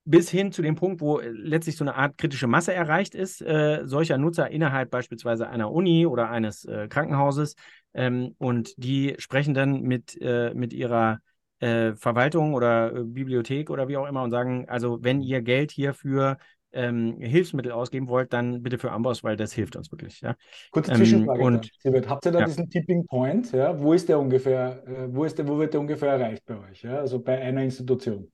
[0.06, 3.42] bis hin zu dem Punkt, wo äh, letztlich so eine Art kritische Masse erreicht ist,
[3.42, 7.56] äh, solcher Nutzer innerhalb beispielsweise einer Uni oder eines äh, Krankenhauses.
[7.92, 11.18] Ähm, und die sprechen dann mit, äh, mit ihrer
[11.58, 15.72] äh, Verwaltung oder äh, Bibliothek oder wie auch immer und sagen, also wenn ihr Geld
[15.72, 16.38] hierfür
[16.72, 20.20] ähm, Hilfsmittel ausgeben wollt, dann bitte für Amboss, weil das hilft uns wirklich.
[20.20, 20.36] Ja?
[20.70, 21.42] Kurze ähm, Zwischenfrage.
[21.42, 22.44] Und, Siebert, habt ihr da ja.
[22.44, 23.50] diesen Tipping Point?
[23.52, 23.80] Ja?
[23.80, 26.82] Wo ist der ungefähr, äh, wo, ist der, wo wird der ungefähr erreicht bei euch?
[26.82, 26.98] Ja?
[26.98, 28.30] Also bei einer Institution?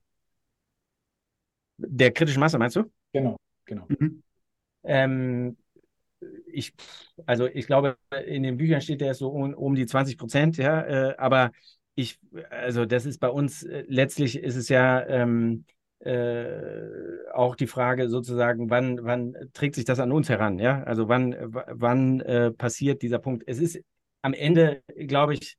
[1.77, 2.83] Der kritischen Masse, meinst du?
[3.13, 3.85] Genau, genau.
[3.87, 4.23] Mhm.
[4.83, 5.57] Ähm,
[6.47, 6.73] ich,
[7.25, 10.81] also ich glaube, in den Büchern steht der so um, um die 20 Prozent, ja,
[10.81, 11.51] äh, aber
[11.95, 15.65] ich, also das ist bei uns, äh, letztlich ist es ja ähm,
[15.99, 16.87] äh,
[17.33, 21.35] auch die Frage sozusagen, wann, wann trägt sich das an uns heran, ja, also wann,
[21.49, 23.43] wann äh, passiert dieser Punkt.
[23.47, 23.79] Es ist
[24.21, 25.57] am Ende, glaube ich,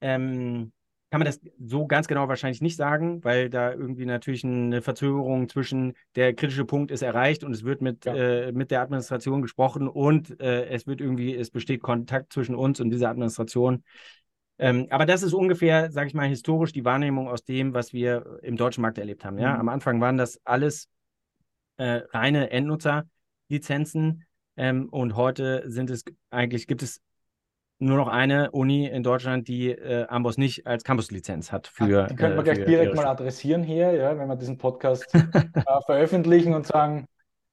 [0.00, 0.72] ähm,
[1.10, 5.48] kann man das so ganz genau wahrscheinlich nicht sagen, weil da irgendwie natürlich eine Verzögerung
[5.48, 8.14] zwischen der kritische Punkt ist erreicht und es wird mit, ja.
[8.14, 12.80] äh, mit der Administration gesprochen und äh, es wird irgendwie, es besteht Kontakt zwischen uns
[12.80, 13.84] und dieser Administration.
[14.58, 18.40] Ähm, aber das ist ungefähr, sage ich mal, historisch die Wahrnehmung aus dem, was wir
[18.42, 19.38] im deutschen Markt erlebt haben.
[19.38, 19.54] Ja?
[19.54, 19.60] Mhm.
[19.60, 20.88] Am Anfang waren das alles
[21.76, 24.24] äh, reine Endnutzerlizenzen
[24.56, 27.00] ähm, und heute sind es eigentlich, gibt es
[27.78, 31.66] nur noch eine Uni in Deutschland, die äh, Amboss nicht als Campus-Lizenz hat.
[31.66, 34.58] Für, Ach, die können wir äh, gleich direkt mal adressieren hier, ja, wenn wir diesen
[34.58, 37.06] Podcast äh, veröffentlichen und sagen,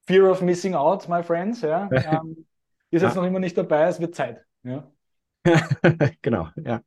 [0.06, 1.62] Fear of Missing Out, my friends.
[1.62, 2.46] Ja, ähm,
[2.90, 3.22] ist jetzt ja.
[3.22, 4.44] noch immer nicht dabei, es wird Zeit.
[4.64, 4.90] Ja.
[6.22, 6.82] genau, ja.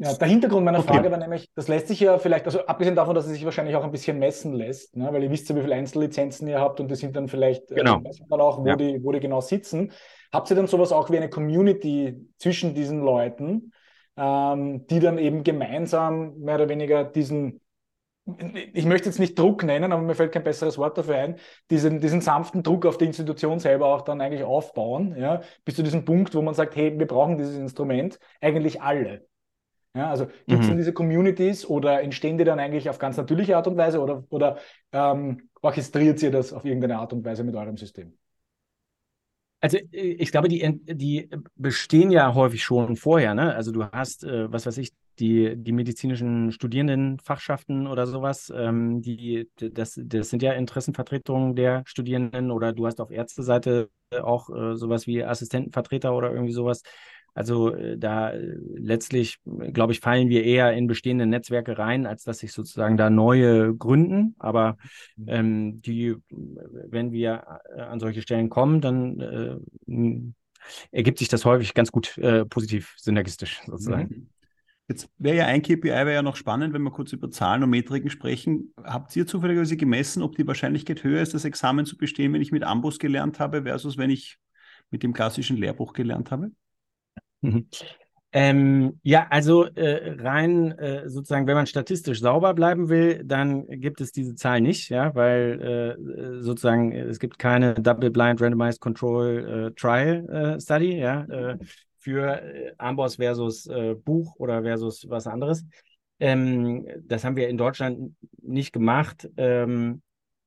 [0.00, 0.94] Ja, der Hintergrund meiner okay.
[0.94, 3.74] Frage war nämlich, das lässt sich ja vielleicht, also abgesehen davon, dass es sich wahrscheinlich
[3.74, 6.78] auch ein bisschen messen lässt, ne, weil ihr wisst ja, wie viele Einzellizenzen ihr habt
[6.78, 7.98] und die sind dann vielleicht, äh, genau.
[7.98, 8.76] äh, dann auch, wo, ja.
[8.76, 9.90] die, wo die genau sitzen.
[10.32, 13.72] Habt ihr dann sowas auch wie eine Community zwischen diesen Leuten,
[14.16, 17.60] ähm, die dann eben gemeinsam mehr oder weniger diesen,
[18.74, 21.36] ich möchte jetzt nicht Druck nennen, aber mir fällt kein besseres Wort dafür ein,
[21.70, 25.82] diesen, diesen sanften Druck auf die Institution selber auch dann eigentlich aufbauen, ja, bis zu
[25.82, 29.26] diesem Punkt, wo man sagt, hey, wir brauchen dieses Instrument, eigentlich alle.
[29.94, 30.68] Ja, also gibt es mhm.
[30.68, 34.24] denn diese Communities oder entstehen die dann eigentlich auf ganz natürliche Art und Weise oder,
[34.28, 34.58] oder
[34.92, 38.16] ähm, orchestriert ihr das auf irgendeine Art und Weise mit eurem System?
[39.60, 43.34] Also äh, ich glaube, die, die bestehen ja häufig schon vorher.
[43.34, 43.54] Ne?
[43.54, 49.50] Also du hast, äh, was weiß ich, die, die medizinischen Studierendenfachschaften oder sowas, ähm, die,
[49.56, 53.90] das, das sind ja Interessenvertretungen der Studierenden oder du hast auf Ärzteseite
[54.22, 56.82] auch äh, sowas wie Assistentenvertreter oder irgendwie sowas.
[57.38, 59.38] Also äh, da äh, letztlich,
[59.72, 63.76] glaube ich, fallen wir eher in bestehende Netzwerke rein, als dass sich sozusagen da neue
[63.76, 64.34] gründen.
[64.40, 64.76] Aber
[65.14, 65.24] mhm.
[65.28, 69.20] ähm, die, wenn wir äh, an solche Stellen kommen, dann
[69.86, 70.18] äh,
[70.90, 74.08] ergibt sich das häufig ganz gut äh, positiv synergistisch sozusagen.
[74.08, 74.28] Mhm.
[74.88, 77.70] Jetzt wäre ja ein KPI wäre ja noch spannend, wenn wir kurz über Zahlen und
[77.70, 78.74] Metriken sprechen.
[78.82, 82.50] Habt ihr zufälligerweise gemessen, ob die Wahrscheinlichkeit höher ist, das Examen zu bestehen, wenn ich
[82.50, 84.38] mit Ambus gelernt habe, versus wenn ich
[84.90, 86.50] mit dem klassischen Lehrbuch gelernt habe?
[87.40, 87.68] Mhm.
[88.30, 94.02] Ähm, ja, also äh, rein äh, sozusagen, wenn man statistisch sauber bleiben will, dann gibt
[94.02, 99.80] es diese Zahl nicht, ja, weil äh, sozusagen es gibt keine Double-Blind Randomized Control äh,
[99.80, 101.58] Trial äh, Study, ja, äh,
[101.96, 103.68] für Amboss versus
[104.04, 105.64] Buch oder versus was anderes.
[106.20, 109.28] Ähm, das haben wir in Deutschland nicht gemacht.
[109.36, 110.00] Ähm,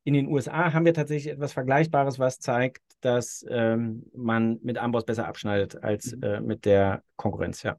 [0.03, 5.05] in den USA haben wir tatsächlich etwas Vergleichbares, was zeigt, dass ähm, man mit Amboss
[5.05, 6.23] besser abschneidet als mhm.
[6.23, 7.77] äh, mit der Konkurrenz, ja.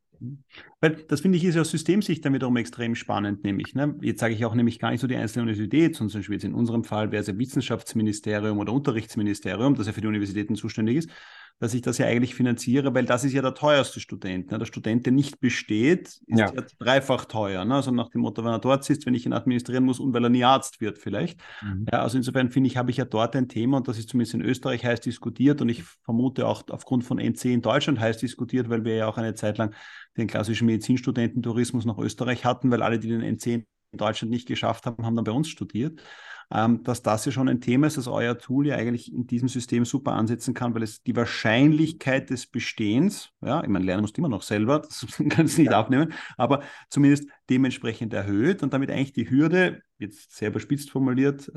[0.81, 3.75] Weil das finde ich ist ja aus Systemsicht dann wiederum extrem spannend, nämlich.
[3.75, 3.97] Ne?
[4.03, 6.45] Jetzt sage ich auch nämlich gar nicht so die einzelne Universität, sondern zum Beispiel jetzt
[6.45, 10.99] in unserem Fall wäre es ja Wissenschaftsministerium oder Unterrichtsministerium, das ja für die Universitäten zuständig
[10.99, 11.11] ist,
[11.59, 14.51] dass ich das ja eigentlich finanziere, weil das ist ja der teuerste Student.
[14.51, 14.59] Ne?
[14.59, 17.65] Der Student, der nicht besteht, ist ja, ja dreifach teuer.
[17.65, 17.77] Ne?
[17.77, 20.25] Also nach dem Motto, wenn er dort sitzt, wenn ich ihn administrieren muss und weil
[20.25, 21.41] er nie Arzt wird vielleicht.
[21.63, 21.87] Mhm.
[21.93, 24.35] Ja, also insofern finde ich, habe ich ja dort ein Thema und das ist zumindest
[24.35, 28.69] in Österreich heiß diskutiert und ich vermute auch aufgrund von NC in Deutschland heiß diskutiert,
[28.69, 29.75] weil wir ja auch eine Zeit lang
[30.17, 34.87] den klassischen Medizinstudententourismus nach Österreich hatten, weil alle, die den NC in Deutschland nicht geschafft
[34.87, 36.03] haben, haben dann bei uns studiert
[36.51, 39.49] ähm, dass das ja schon ein Thema ist, dass euer Tool ja eigentlich in diesem
[39.49, 44.19] System super ansetzen kann, weil es die Wahrscheinlichkeit des Bestehens, ja, ich meine, lernen musst
[44.19, 45.81] immer noch selber, das kann es nicht ja.
[45.81, 51.53] aufnehmen, aber zumindest dementsprechend erhöht und damit eigentlich die Hürde, jetzt sehr überspitzt formuliert,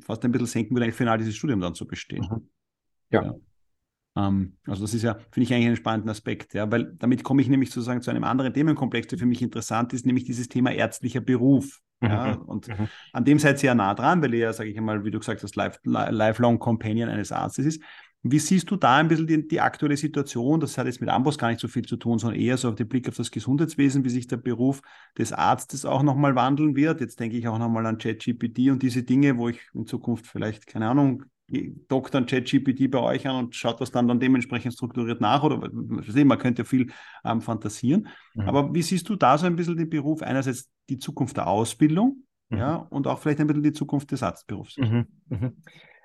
[0.00, 2.26] fast ein bisschen senken würde, eigentlich final dieses Studium dann zu bestehen.
[2.30, 2.48] Mhm.
[3.10, 3.22] ja.
[3.24, 3.34] ja.
[4.16, 7.42] Ähm, also das ist ja, finde ich eigentlich einen spannenden Aspekt, ja, weil damit komme
[7.42, 10.72] ich nämlich sozusagen zu einem anderen Themenkomplex, der für mich interessant ist, nämlich dieses Thema
[10.72, 11.80] ärztlicher Beruf.
[12.02, 12.42] Ja, mhm.
[12.42, 12.88] und mhm.
[13.12, 15.18] an dem seid ihr ja nah dran, weil ihr ja, sage ich einmal, wie du
[15.18, 17.82] gesagt hast, life, lifelong Companion eines Arztes ist.
[18.22, 20.60] Wie siehst du da ein bisschen die, die, aktuelle Situation?
[20.60, 22.74] Das hat jetzt mit Amboss gar nicht so viel zu tun, sondern eher so auf
[22.74, 24.82] den Blick auf das Gesundheitswesen, wie sich der Beruf
[25.16, 27.00] des Arztes auch nochmal wandeln wird.
[27.00, 30.66] Jetzt denke ich auch nochmal an ChatGPT und diese Dinge, wo ich in Zukunft vielleicht,
[30.66, 31.24] keine Ahnung,
[31.88, 35.58] dockt dann ChatGPT bei euch an und schaut das dann, dann dementsprechend strukturiert nach oder
[35.58, 36.92] man könnte ja viel
[37.24, 38.08] ähm, fantasieren.
[38.34, 38.42] Mhm.
[38.42, 40.22] Aber wie siehst du da so ein bisschen den Beruf?
[40.22, 42.58] Einerseits die Zukunft der Ausbildung, mhm.
[42.58, 44.76] ja, und auch vielleicht ein bisschen die Zukunft des Arztberufs.
[44.78, 45.06] Mhm.
[45.28, 45.56] Mhm.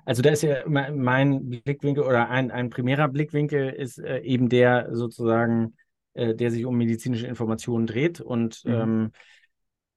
[0.05, 4.95] Also da ist ja mein Blickwinkel oder ein, ein primärer Blickwinkel ist äh, eben der
[4.95, 5.75] sozusagen,
[6.13, 8.21] äh, der sich um medizinische Informationen dreht.
[8.21, 8.73] Und mhm.
[8.73, 9.12] ähm,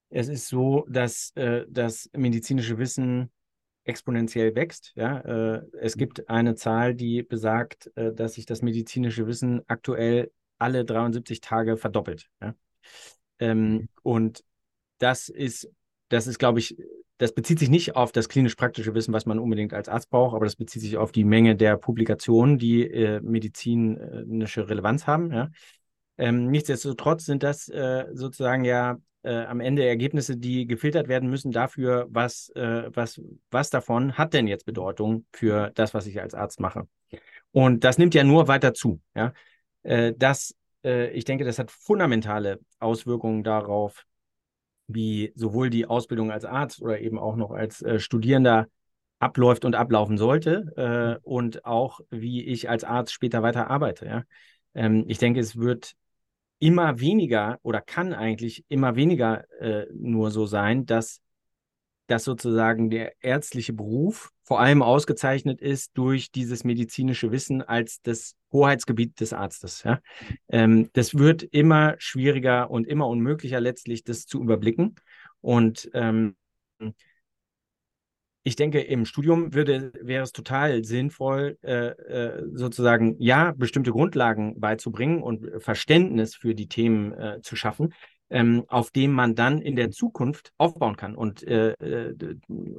[0.08, 3.30] es ist so, dass äh, das medizinische Wissen
[3.88, 4.92] exponentiell wächst.
[4.94, 5.18] Ja?
[5.20, 5.98] Äh, es mhm.
[5.98, 11.77] gibt eine Zahl, die besagt, äh, dass sich das medizinische Wissen aktuell alle 73 Tage
[11.77, 12.29] verdoppelt.
[12.40, 12.55] Ja?
[13.38, 13.88] Ähm, mhm.
[14.03, 14.44] und
[14.98, 15.70] das ist,
[16.09, 16.77] das ist, glaube ich,
[17.18, 20.44] das bezieht sich nicht auf das klinisch-praktische Wissen, was man unbedingt als Arzt braucht, aber
[20.44, 25.33] das bezieht sich auf die Menge der Publikationen, die äh, medizinische Relevanz haben.
[25.33, 25.51] Ja?
[26.18, 31.52] Ähm, nichtsdestotrotz sind das äh, sozusagen ja äh, am Ende Ergebnisse, die gefiltert werden müssen
[31.52, 36.35] dafür, was, äh, was, was davon hat denn jetzt Bedeutung für das, was ich als
[36.35, 36.88] Arzt mache.
[37.52, 39.00] Und das nimmt ja nur weiter zu.
[39.14, 39.33] Ja?
[39.83, 40.54] Äh, das,
[40.85, 44.04] äh, ich denke, das hat fundamentale Auswirkungen darauf,
[44.87, 48.68] wie sowohl die Ausbildung als Arzt oder eben auch noch als äh, Studierender
[49.18, 54.07] abläuft und ablaufen sollte äh, und auch wie ich als Arzt später weiter arbeite.
[54.07, 54.22] Ja?
[54.74, 55.94] Ähm, ich denke, es wird
[56.59, 61.21] immer weniger oder kann eigentlich immer weniger äh, nur so sein, dass
[62.09, 68.35] dass sozusagen der ärztliche Beruf vor allem ausgezeichnet ist durch dieses medizinische Wissen als das
[68.51, 69.83] Hoheitsgebiet des Arztes.
[69.83, 70.01] Ja?
[70.49, 74.97] Ähm, das wird immer schwieriger und immer unmöglicher letztlich, das zu überblicken.
[75.42, 76.35] Und ähm,
[78.48, 84.58] ich denke, im Studium würde, wäre es total sinnvoll, äh, äh, sozusagen, ja, bestimmte Grundlagen
[84.58, 87.94] beizubringen und Verständnis für die Themen äh, zu schaffen
[88.30, 92.14] ähm, auf dem man dann in der Zukunft aufbauen kann und äh, äh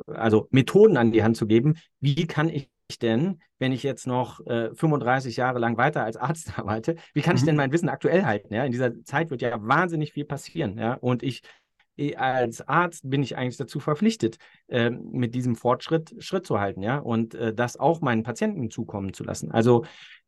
[0.08, 1.77] also Methoden an die Hand zu geben.
[1.99, 2.69] Wie kann ich
[3.01, 7.36] denn, wenn ich jetzt noch äh, 35 Jahre lang weiter als Arzt arbeite, wie kann
[7.36, 7.58] ich denn mhm.
[7.58, 8.53] mein Wissen aktuell halten?
[8.53, 8.63] Ja?
[8.63, 10.77] In dieser Zeit wird ja wahnsinnig viel passieren.
[10.77, 10.93] Ja?
[10.93, 11.41] Und ich
[12.18, 16.98] als Arzt bin ich eigentlich dazu verpflichtet, äh, mit diesem Fortschritt Schritt zu halten, ja,
[16.98, 19.52] und äh, das auch meinen Patienten zukommen zu lassen.
[19.52, 19.86] Also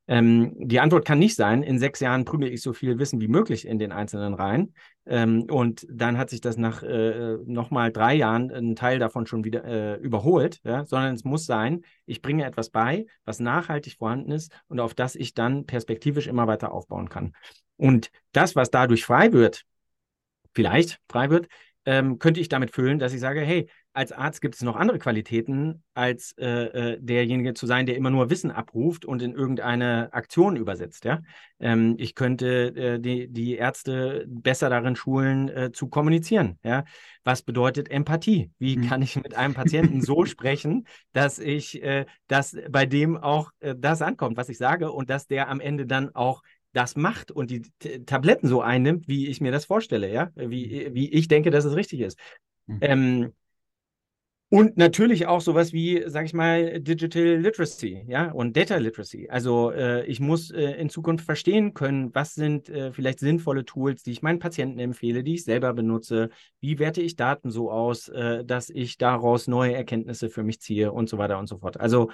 [0.07, 3.27] ähm, die Antwort kann nicht sein, in sechs Jahren prügel ich so viel Wissen wie
[3.27, 4.73] möglich in den einzelnen Reihen.
[5.05, 9.43] Ähm, und dann hat sich das nach äh, nochmal drei Jahren ein Teil davon schon
[9.43, 10.85] wieder äh, überholt, ja?
[10.85, 15.15] sondern es muss sein, ich bringe etwas bei, was nachhaltig vorhanden ist und auf das
[15.15, 17.33] ich dann perspektivisch immer weiter aufbauen kann.
[17.77, 19.63] Und das, was dadurch frei wird,
[20.53, 21.47] vielleicht frei wird,
[21.85, 24.99] ähm, könnte ich damit füllen, dass ich sage, hey, als Arzt gibt es noch andere
[24.99, 30.13] Qualitäten, als äh, äh, derjenige zu sein, der immer nur Wissen abruft und in irgendeine
[30.13, 31.03] Aktion übersetzt.
[31.03, 31.21] Ja?
[31.59, 36.57] Ähm, ich könnte äh, die, die Ärzte besser darin schulen, äh, zu kommunizieren.
[36.63, 36.85] Ja?
[37.25, 38.51] Was bedeutet Empathie?
[38.59, 38.87] Wie mhm.
[38.87, 43.75] kann ich mit einem Patienten so sprechen, dass ich, äh, dass bei dem auch äh,
[43.77, 47.51] das ankommt, was ich sage und dass der am Ende dann auch das macht und
[47.51, 47.63] die
[48.05, 50.93] Tabletten so einnimmt, wie ich mir das vorstelle, ja, wie, mhm.
[50.93, 52.19] wie ich denke, dass es richtig ist.
[52.67, 52.77] Mhm.
[52.81, 53.33] Ähm,
[54.53, 59.29] und natürlich auch sowas wie, sag ich mal, Digital Literacy, ja, und Data Literacy.
[59.29, 64.03] Also äh, ich muss äh, in Zukunft verstehen können, was sind äh, vielleicht sinnvolle Tools,
[64.03, 66.31] die ich meinen Patienten empfehle, die ich selber benutze.
[66.59, 70.91] Wie werte ich Daten so aus, äh, dass ich daraus neue Erkenntnisse für mich ziehe
[70.91, 71.79] und so weiter und so fort.
[71.79, 72.11] Also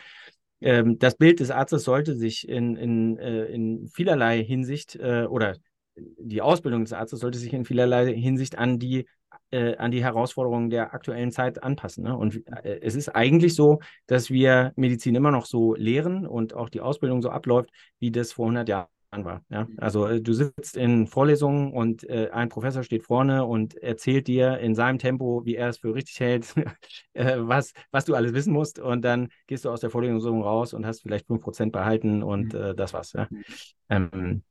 [0.62, 5.56] ähm, das Bild des Arztes sollte sich in, in, äh, in vielerlei Hinsicht äh, oder
[5.96, 9.08] die Ausbildung des Arztes sollte sich in vielerlei Hinsicht an die,
[9.52, 12.04] äh, an die Herausforderungen der aktuellen Zeit anpassen.
[12.04, 12.16] Ne?
[12.16, 16.70] Und äh, es ist eigentlich so, dass wir Medizin immer noch so lehren und auch
[16.70, 19.44] die Ausbildung so abläuft, wie das vor 100 Jahren war.
[19.50, 19.66] Ja?
[19.66, 19.76] Mhm.
[19.78, 24.60] Also äh, du sitzt in Vorlesungen und äh, ein Professor steht vorne und erzählt dir
[24.60, 26.54] in seinem Tempo, wie er es für richtig hält,
[27.14, 28.80] äh, was, was du alles wissen musst.
[28.80, 32.60] Und dann gehst du aus der Vorlesung raus und hast vielleicht 5% behalten und mhm.
[32.60, 33.14] äh, das war's.
[33.14, 33.28] Ja?
[33.30, 33.44] Mhm.
[33.90, 34.44] Ähm,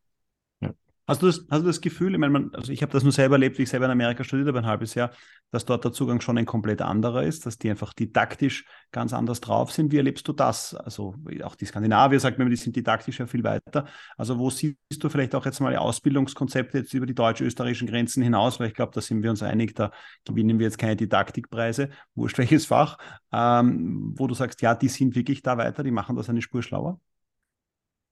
[1.08, 3.12] Hast du das, hast du das Gefühl, ich meine, man, also ich habe das nur
[3.12, 5.12] selber erlebt, wie ich selber in Amerika studiert habe, ein halbes Jahr,
[5.52, 9.40] dass dort der Zugang schon ein komplett anderer ist, dass die einfach didaktisch ganz anders
[9.40, 9.92] drauf sind.
[9.92, 10.74] Wie erlebst du das?
[10.74, 11.14] Also
[11.44, 13.86] auch die Skandinavier sagt mir, die sind didaktisch ja viel weiter.
[14.16, 18.58] Also wo siehst du vielleicht auch jetzt mal Ausbildungskonzepte jetzt über die deutsch-österreichischen Grenzen hinaus?
[18.58, 19.92] Weil ich glaube, da sind wir uns einig, da
[20.24, 22.98] gewinnen wir jetzt keine Didaktikpreise, wurscht welches Fach,
[23.32, 26.64] ähm, wo du sagst, ja, die sind wirklich da weiter, die machen das eine Spur
[26.64, 26.98] schlauer?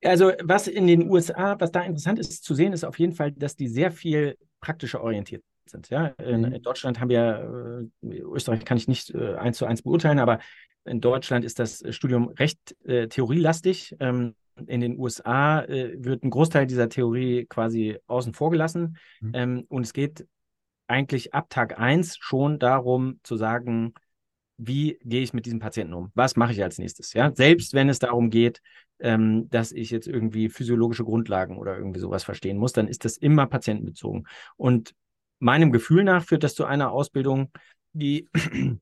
[0.04, 3.32] Also was in den USA, was da interessant ist zu sehen, ist auf jeden Fall,
[3.32, 5.90] dass die sehr viel praktischer orientiert sind.
[5.90, 6.08] Ja?
[6.18, 6.52] In, mhm.
[6.52, 10.38] in Deutschland haben wir, äh, Österreich kann ich nicht äh, eins zu eins beurteilen, aber
[10.84, 13.96] in Deutschland ist das Studium recht äh, theorielastig.
[14.00, 14.34] Ähm,
[14.66, 18.98] in den USA äh, wird ein Großteil dieser Theorie quasi außen vor gelassen.
[19.20, 19.30] Mhm.
[19.34, 20.26] Ähm, und es geht
[20.86, 23.94] eigentlich ab Tag 1 schon darum zu sagen,
[24.56, 26.12] wie gehe ich mit diesem Patienten um?
[26.14, 27.12] Was mache ich als nächstes?
[27.12, 28.60] Ja, selbst wenn es darum geht,
[29.04, 33.18] ähm, dass ich jetzt irgendwie physiologische Grundlagen oder irgendwie sowas verstehen muss, dann ist das
[33.18, 34.26] immer patientenbezogen.
[34.56, 34.94] Und
[35.38, 37.50] meinem Gefühl nach führt das zu einer Ausbildung,
[37.92, 38.30] die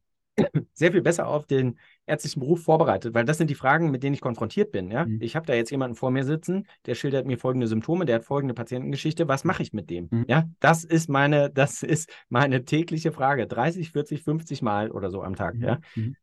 [0.72, 4.14] sehr viel besser auf den ärztlichen Beruf vorbereitet, weil das sind die Fragen, mit denen
[4.14, 4.92] ich konfrontiert bin.
[4.92, 5.06] Ja?
[5.06, 5.18] Mhm.
[5.20, 8.24] Ich habe da jetzt jemanden vor mir sitzen, der schildert mir folgende Symptome, der hat
[8.24, 9.26] folgende Patientengeschichte.
[9.26, 10.06] Was mache ich mit dem?
[10.08, 10.24] Mhm.
[10.28, 13.48] Ja, das ist meine, das ist meine tägliche Frage.
[13.48, 15.56] 30, 40, 50 Mal oder so am Tag.
[15.56, 15.62] Mhm.
[15.62, 15.78] Ja?
[15.96, 16.16] Mhm.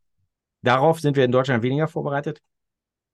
[0.62, 2.42] Darauf sind wir in Deutschland weniger vorbereitet.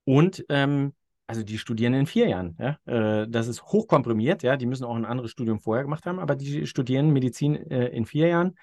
[0.05, 0.93] Und ähm,
[1.27, 2.55] also die studieren in vier Jahren.
[2.59, 2.77] Ja?
[2.85, 4.57] Äh, das ist hochkomprimiert, ja.
[4.57, 8.05] Die müssen auch ein anderes Studium vorher gemacht haben, aber die studieren Medizin äh, in
[8.05, 8.55] vier Jahren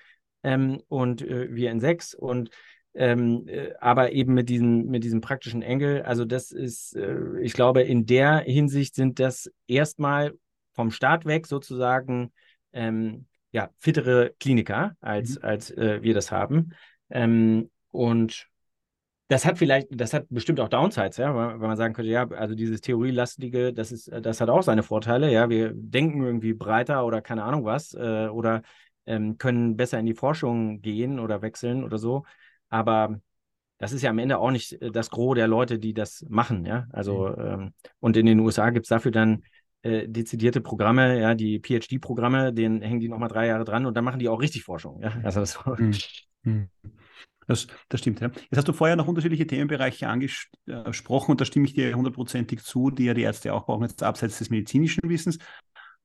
[0.43, 2.14] ähm, und äh, wir in sechs.
[2.14, 2.51] Und
[2.95, 6.03] ähm, äh, aber eben mit diesem, mit diesem praktischen Engel.
[6.03, 10.34] Also das ist, äh, ich glaube, in der Hinsicht sind das erstmal
[10.72, 12.32] vom Start weg sozusagen
[12.72, 15.45] ähm, ja, fittere Kliniker, als, mhm.
[15.45, 16.74] als äh, wir das haben.
[17.11, 18.49] Ähm, und
[19.29, 22.55] das hat vielleicht, das hat bestimmt auch Downsides, ja, weil, man sagen könnte, ja, also
[22.55, 25.49] dieses Theorielastige, das ist, das hat auch seine Vorteile, ja.
[25.49, 28.62] Wir denken irgendwie breiter oder keine Ahnung was, äh, oder
[29.07, 32.25] ähm, können besser in die Forschung gehen oder wechseln oder so.
[32.68, 33.20] Aber
[33.79, 36.64] das ist ja am Ende auch nicht äh, das Gros der Leute, die das machen,
[36.64, 36.87] ja.
[36.93, 37.45] Also, mhm.
[37.45, 39.43] ähm, und in den USA gibt es dafür dann
[39.83, 44.05] äh, dezidierte Programme, ja, die PhD-Programme, denen hängen die nochmal drei Jahre dran und dann
[44.05, 45.12] machen die auch richtig Forschung, ja.
[45.23, 45.59] Also das,
[46.45, 46.68] mhm.
[47.47, 48.28] Das, das stimmt, ja.
[48.28, 52.90] Jetzt hast du vorher noch unterschiedliche Themenbereiche angesprochen und da stimme ich dir hundertprozentig zu,
[52.90, 55.38] die ja die Ärzte auch brauchen, jetzt abseits des medizinischen Wissens.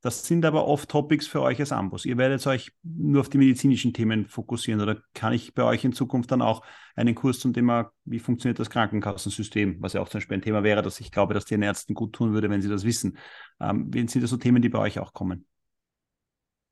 [0.02, 2.06] Das sind aber oft Topics für euch als Ambus.
[2.06, 5.92] Ihr werdet euch nur auf die medizinischen Themen fokussieren oder kann ich bei euch in
[5.92, 6.64] Zukunft dann auch
[6.96, 10.64] einen Kurs zum Thema, wie funktioniert das Krankenkassensystem, was ja auch zum Beispiel ein Thema
[10.64, 13.18] wäre, dass ich glaube, dass den Ärzten gut tun würde, wenn sie das wissen.
[13.60, 15.48] Ähm, sind das so Themen, die bei euch auch kommen?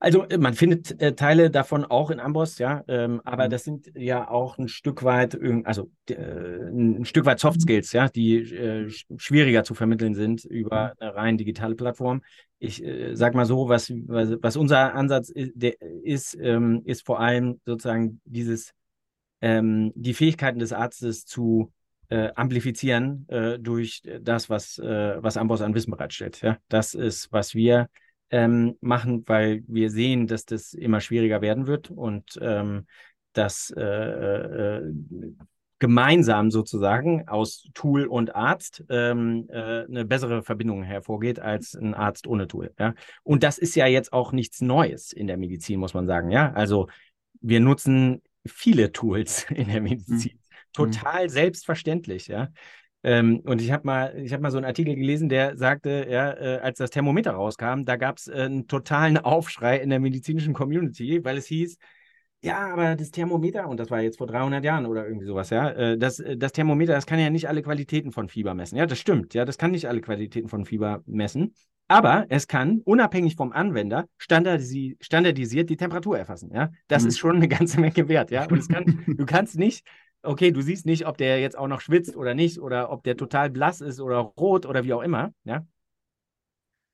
[0.05, 3.49] Also äh, man findet äh, Teile davon auch in Amboss, ja, ähm, aber mhm.
[3.49, 8.07] das sind ja auch ein Stück weit, also äh, ein Stück weit Soft Skills, ja,
[8.07, 8.87] die äh,
[9.17, 10.93] schwieriger zu vermitteln sind über mhm.
[10.99, 12.21] eine rein digitale Plattform.
[12.59, 17.03] Ich äh, sag mal so, was, was, was unser Ansatz ist, der, ist, ähm, ist
[17.03, 18.73] vor allem sozusagen dieses,
[19.41, 21.73] ähm, die Fähigkeiten des Arztes zu
[22.09, 26.43] äh, amplifizieren äh, durch das, was, äh, was Amboss an Wissen bereitstellt.
[26.43, 26.59] Ja?
[26.69, 27.89] Das ist, was wir
[28.29, 32.87] ähm, machen, weil wir sehen, dass das immer schwieriger werden wird und ähm,
[33.33, 34.93] dass äh, äh,
[35.79, 42.27] gemeinsam sozusagen aus Tool und Arzt ähm, äh, eine bessere Verbindung hervorgeht als ein Arzt
[42.27, 42.73] ohne Tool.
[42.79, 42.93] Ja?
[43.23, 46.31] Und das ist ja jetzt auch nichts Neues in der Medizin, muss man sagen.
[46.31, 46.87] Ja, also
[47.41, 50.33] wir nutzen viele Tools in der Medizin.
[50.33, 50.39] Mhm.
[50.71, 52.49] Total selbstverständlich, ja.
[53.05, 56.57] Ähm, und ich habe mal, ich mal so einen Artikel gelesen, der sagte, ja, äh,
[56.57, 61.23] als das Thermometer rauskam, da gab es äh, einen totalen Aufschrei in der medizinischen Community,
[61.23, 61.77] weil es hieß,
[62.41, 65.69] ja, aber das Thermometer, und das war jetzt vor 300 Jahren oder irgendwie sowas, ja,
[65.69, 68.75] äh, das, äh, das Thermometer, das kann ja nicht alle Qualitäten von Fieber messen.
[68.75, 71.53] Ja, das stimmt, ja, das kann nicht alle Qualitäten von Fieber messen.
[71.87, 76.49] Aber es kann, unabhängig vom Anwender, standardisi standardisiert die Temperatur erfassen.
[76.51, 76.71] Ja?
[76.87, 77.09] Das mhm.
[77.09, 78.31] ist schon eine ganze Menge wert.
[78.31, 78.47] Ja?
[78.49, 79.85] Und es kann, du kannst nicht
[80.25, 83.17] okay, du siehst nicht, ob der jetzt auch noch schwitzt oder nicht oder ob der
[83.17, 85.65] total blass ist oder rot oder wie auch immer, ja.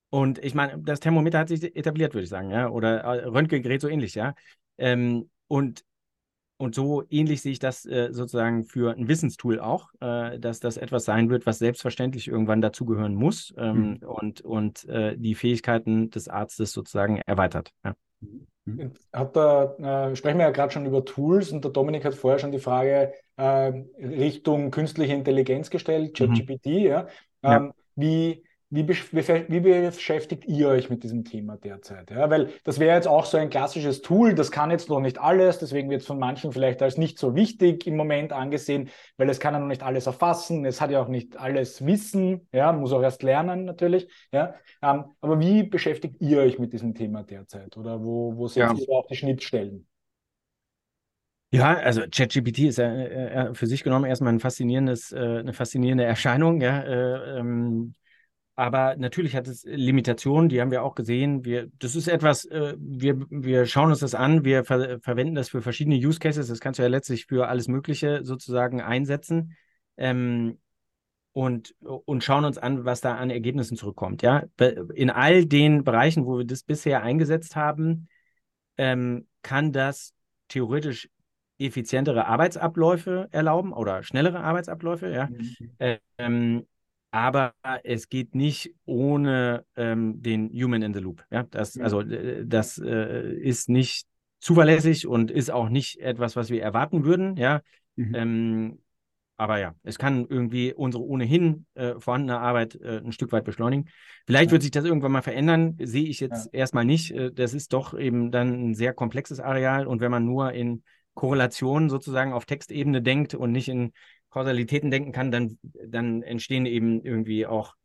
[0.10, 3.80] Und ich meine, das Thermometer hat sich etabliert, würde ich sagen, ja, oder äh, Röntgengerät
[3.80, 4.36] so ähnlich, ja.
[4.78, 5.86] Ähm, und,
[6.58, 10.76] und so ähnlich sehe ich das äh, sozusagen für ein Wissenstool auch, äh, dass das
[10.76, 14.08] etwas sein wird, was selbstverständlich irgendwann dazugehören muss ähm, mhm.
[14.08, 17.72] und, und äh, die Fähigkeiten des Arztes sozusagen erweitert.
[17.86, 17.96] Ja.
[18.78, 18.92] Mhm.
[19.14, 22.40] Hat da, äh, sprechen wir ja gerade schon über Tools und der Dominik hat vorher
[22.40, 26.66] schon die Frage äh, Richtung künstliche Intelligenz gestellt, ChatGPT.
[26.66, 26.80] Mhm.
[26.80, 27.08] Ja?
[27.44, 27.72] Ähm, ja.
[27.96, 28.44] Wie,
[28.74, 32.10] wie, wie, beschäftigt ihr euch mit diesem Thema derzeit?
[32.10, 35.20] Ja, weil das wäre jetzt auch so ein klassisches Tool, das kann jetzt noch nicht
[35.20, 39.30] alles, deswegen wird es von manchen vielleicht als nicht so wichtig im Moment angesehen, weil
[39.30, 42.72] es kann ja noch nicht alles erfassen, es hat ja auch nicht alles Wissen, ja,
[42.72, 44.08] muss auch erst lernen natürlich.
[44.32, 48.80] Ja, ähm, aber wie beschäftigt ihr euch mit diesem Thema derzeit oder wo, wo setzt
[48.80, 48.86] ja.
[48.88, 49.86] ihr auch die Schnittstellen?
[51.54, 56.06] Ja, also ChatGPT ist ja äh, für sich genommen erstmal ein faszinierendes, äh, eine faszinierende
[56.06, 56.62] Erscheinung.
[56.62, 57.96] Ja, äh, ähm,
[58.62, 61.44] aber natürlich hat es Limitationen, die haben wir auch gesehen.
[61.46, 65.50] Wir, das ist etwas, äh, wir, wir schauen uns das an, wir ver verwenden das
[65.50, 66.48] für verschiedene Use Cases.
[66.48, 69.58] Das kannst du ja letztlich für alles Mögliche sozusagen einsetzen.
[69.98, 70.60] Ähm,
[71.32, 74.22] und, und schauen uns an, was da an Ergebnissen zurückkommt.
[74.22, 74.44] Ja,
[74.94, 78.10] in all den Bereichen, wo wir das bisher eingesetzt haben,
[78.78, 80.14] ähm, kann das
[80.50, 81.10] theoretisch
[81.58, 85.10] effizientere Arbeitsabläufe erlauben oder schnellere Arbeitsabläufe.
[85.10, 85.30] Ja,
[85.80, 85.98] mhm.
[86.20, 86.68] ähm,
[87.12, 87.54] aber
[87.84, 91.24] es geht nicht ohne ähm, den Human in the Loop.
[91.30, 91.84] Ja, das, mhm.
[91.84, 94.08] also das äh, ist nicht
[94.40, 97.36] zuverlässig und ist auch nicht etwas, was wir erwarten würden.
[97.36, 97.62] Ja,
[97.96, 98.16] mhm.
[98.16, 98.80] ähm,
[99.42, 103.90] aber ja, es kann irgendwie unsere ohnehin äh, vorhandene Arbeit äh, ein Stück weit beschleunigen.
[104.28, 104.52] Vielleicht ja.
[104.52, 106.60] wird sich das irgendwann mal verändern, sehe ich jetzt ja.
[106.60, 107.12] erstmal nicht.
[107.12, 110.84] Äh, das ist doch eben dann ein sehr komplexes Areal und wenn man nur in
[111.14, 113.94] Korrelation sozusagen auf Textebene denkt und nicht in
[114.32, 117.76] Kausalitäten denken kann, dann, dann entstehen eben irgendwie auch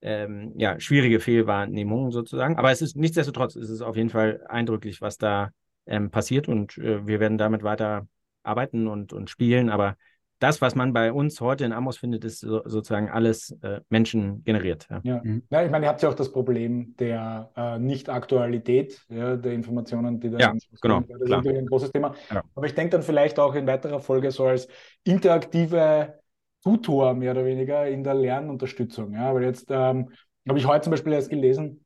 [0.00, 2.56] ähm, ja, schwierige Fehlwahrnehmungen sozusagen.
[2.56, 5.50] Aber es ist nichtsdestotrotz, es ist auf jeden Fall eindrücklich, was da
[5.86, 8.08] ähm, passiert und äh, wir werden damit weiter
[8.42, 9.70] arbeiten und, und spielen.
[9.70, 9.96] Aber
[10.42, 14.88] das, was man bei uns heute in Amos findet, ist so, sozusagen alles äh, menschengeneriert.
[14.90, 15.00] Ja.
[15.04, 15.20] Ja.
[15.22, 15.42] Mhm.
[15.50, 20.18] ja, ich meine, ihr habt ja auch das Problem der äh, Nicht-Aktualität ja, der Informationen,
[20.18, 22.14] die da ja, genau, Das ist natürlich ein großes Thema.
[22.28, 22.40] Genau.
[22.54, 24.66] Aber ich denke dann vielleicht auch in weiterer Folge so als
[25.04, 26.20] interaktive
[26.64, 29.12] Tutor mehr oder weniger in der Lernunterstützung.
[29.12, 30.10] Ja, weil jetzt ähm,
[30.48, 31.84] habe ich heute zum Beispiel erst gelesen,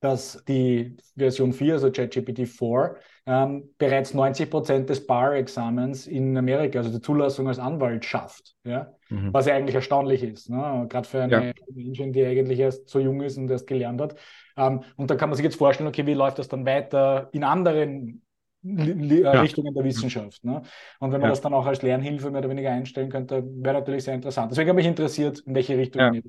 [0.00, 6.78] dass die Version 4, also ChatGPT 4, ähm, bereits 90 Prozent des Bar-Examens in Amerika,
[6.78, 8.54] also die Zulassung als Anwalt schafft.
[8.64, 8.92] Ja?
[9.08, 9.32] Mhm.
[9.32, 10.50] Was ja eigentlich erstaunlich ist.
[10.50, 10.86] Ne?
[10.88, 11.52] Gerade für eine ja.
[11.74, 14.16] Menschen, die eigentlich erst so jung ist und erst gelernt hat.
[14.56, 17.42] Ähm, und da kann man sich jetzt vorstellen, okay, wie läuft das dann weiter in
[17.42, 18.22] anderen
[18.64, 19.40] äh, ja.
[19.40, 20.44] Richtungen der Wissenschaft.
[20.44, 20.62] Ne?
[21.00, 21.30] Und wenn man ja.
[21.30, 24.50] das dann auch als Lernhilfe mehr oder weniger einstellen könnte, wäre natürlich sehr interessant.
[24.50, 26.20] Deswegen habe ich interessiert, in welche Richtung ja.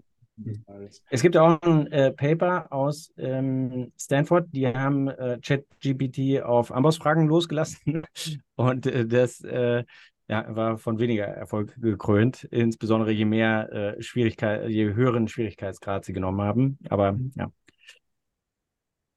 [1.09, 7.27] Es gibt auch ein äh, Paper aus ähm, Stanford, die haben äh, ChatGPT auf Amboss-Fragen
[7.27, 8.03] losgelassen
[8.55, 9.83] und äh, das äh,
[10.27, 16.13] ja, war von weniger Erfolg gekrönt, insbesondere je mehr äh, Schwierigkeit, je höheren Schwierigkeitsgrad sie
[16.13, 16.77] genommen haben.
[16.89, 17.31] Aber mhm.
[17.35, 17.51] ja.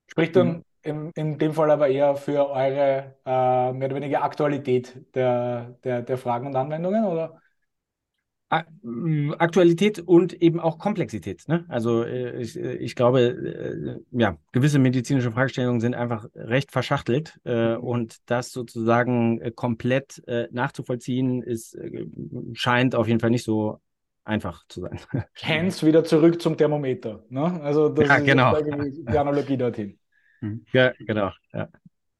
[0.06, 5.14] Spricht dann in, in dem Fall aber eher für eure äh, mehr oder weniger Aktualität
[5.14, 7.40] der, der, der Fragen und Anwendungen, oder?
[8.50, 11.46] Aktualität und eben auch Komplexität.
[11.46, 11.64] Ne?
[11.68, 17.38] Also äh, ich, äh, ich glaube, äh, ja, gewisse medizinische Fragestellungen sind einfach recht verschachtelt
[17.44, 17.84] äh, mhm.
[17.84, 21.78] und das sozusagen komplett äh, nachzuvollziehen ist,
[22.52, 23.78] scheint auf jeden Fall nicht so
[24.24, 24.98] einfach zu sein.
[25.42, 27.24] Hands wieder zurück zum Thermometer.
[27.28, 27.60] Ne?
[27.62, 28.56] Also das ja, genau.
[28.56, 29.98] ist die Analogie dorthin.
[30.40, 30.64] Mhm.
[30.72, 31.30] Ja, genau.
[31.52, 31.68] Ja.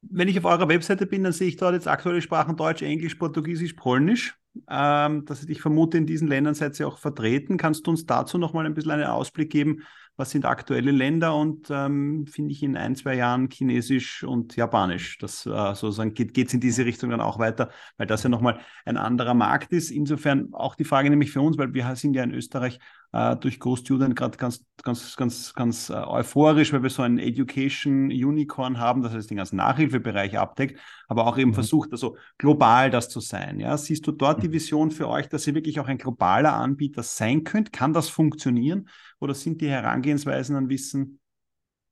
[0.01, 3.15] Wenn ich auf eurer Webseite bin, dann sehe ich dort jetzt aktuelle Sprachen Deutsch, Englisch,
[3.15, 4.37] Portugiesisch, Polnisch.
[4.69, 7.57] Ähm, dass ich vermute, in diesen Ländern seid ihr auch vertreten.
[7.57, 9.83] Kannst du uns dazu noch mal ein bisschen einen Ausblick geben?
[10.21, 15.17] Was sind aktuelle Länder und ähm, finde ich in ein, zwei Jahren Chinesisch und Japanisch?
[15.17, 18.59] Das äh, sozusagen geht es in diese Richtung dann auch weiter, weil das ja nochmal
[18.85, 19.89] ein anderer Markt ist.
[19.89, 22.77] Insofern auch die Frage nämlich für uns, weil wir sind ja in Österreich
[23.13, 28.11] äh, durch GoStudent gerade ganz, ganz, ganz, ganz äh, euphorisch, weil wir so ein Education
[28.11, 31.55] Unicorn haben, das heißt den ganzen Nachhilfebereich abdeckt, aber auch eben mhm.
[31.55, 33.59] versucht, also global das zu sein.
[33.59, 33.75] Ja?
[33.75, 34.53] Siehst du dort die mhm.
[34.53, 37.73] Vision für euch, dass ihr wirklich auch ein globaler Anbieter sein könnt?
[37.73, 38.87] Kann das funktionieren?
[39.21, 41.19] Oder sind die Herangehensweisen an Wissen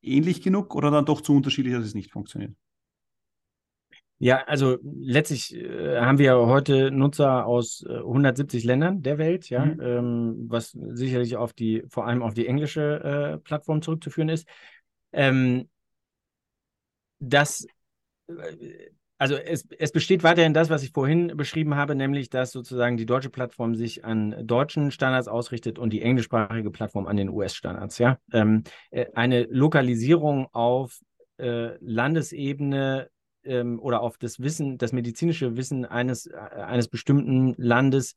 [0.01, 2.53] ähnlich genug oder dann doch zu unterschiedlich, dass es nicht funktioniert?
[4.17, 9.63] Ja, also letztlich äh, haben wir heute Nutzer aus äh, 170 Ländern der Welt, ja,
[9.63, 9.79] mhm.
[9.79, 14.45] ähm, was sicherlich auf die, vor allem auf die englische äh, Plattform zurückzuführen ist.
[15.13, 15.69] Ähm,
[17.19, 17.65] das,
[18.27, 18.89] äh,
[19.19, 23.05] also es, es besteht weiterhin das, was ich vorhin beschrieben habe, nämlich dass sozusagen die
[23.05, 28.17] deutsche Plattform sich an deutschen Standards ausrichtet und die englischsprachige Plattform an den US-Standards, ja.
[28.31, 30.99] Ähm, äh, eine Lokalisierung auf
[31.37, 33.09] äh, Landesebene
[33.43, 38.15] ähm, oder auf das Wissen, das medizinische Wissen eines, äh, eines bestimmten Landes,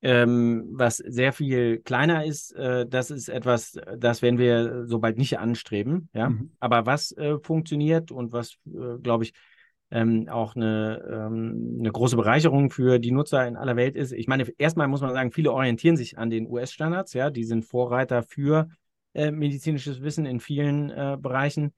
[0.00, 5.38] ähm, was sehr viel kleiner ist, äh, das ist etwas, das werden wir sobald nicht
[5.38, 6.08] anstreben.
[6.14, 6.30] Ja?
[6.30, 6.52] Mhm.
[6.58, 9.34] Aber was äh, funktioniert und was, äh, glaube ich,
[9.90, 14.12] ähm, auch eine, ähm, eine große Bereicherung für die Nutzer in aller Welt ist.
[14.12, 17.64] Ich meine, erstmal muss man sagen, viele orientieren sich an den US-Standards, ja, die sind
[17.64, 18.68] Vorreiter für
[19.14, 21.72] äh, medizinisches Wissen in vielen äh, Bereichen.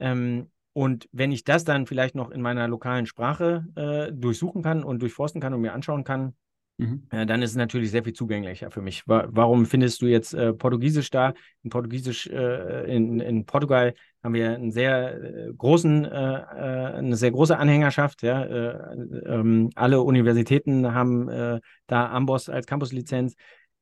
[0.00, 4.82] Ähm, und wenn ich das dann vielleicht noch in meiner lokalen Sprache äh, durchsuchen kann
[4.82, 6.34] und durchforsten kann und mir anschauen kann,
[6.78, 7.06] mhm.
[7.10, 9.06] äh, dann ist es natürlich sehr viel zugänglicher für mich.
[9.06, 11.34] Wa warum findest du jetzt äh, Portugiesisch da?
[11.62, 17.30] In Portugiesisch, äh, in, in Portugal haben wir einen sehr äh, großen, äh, eine sehr
[17.30, 18.22] große Anhängerschaft.
[18.22, 18.44] Ja?
[18.46, 23.34] Ähm, alle Universitäten haben da Amboss als Campuslizenz.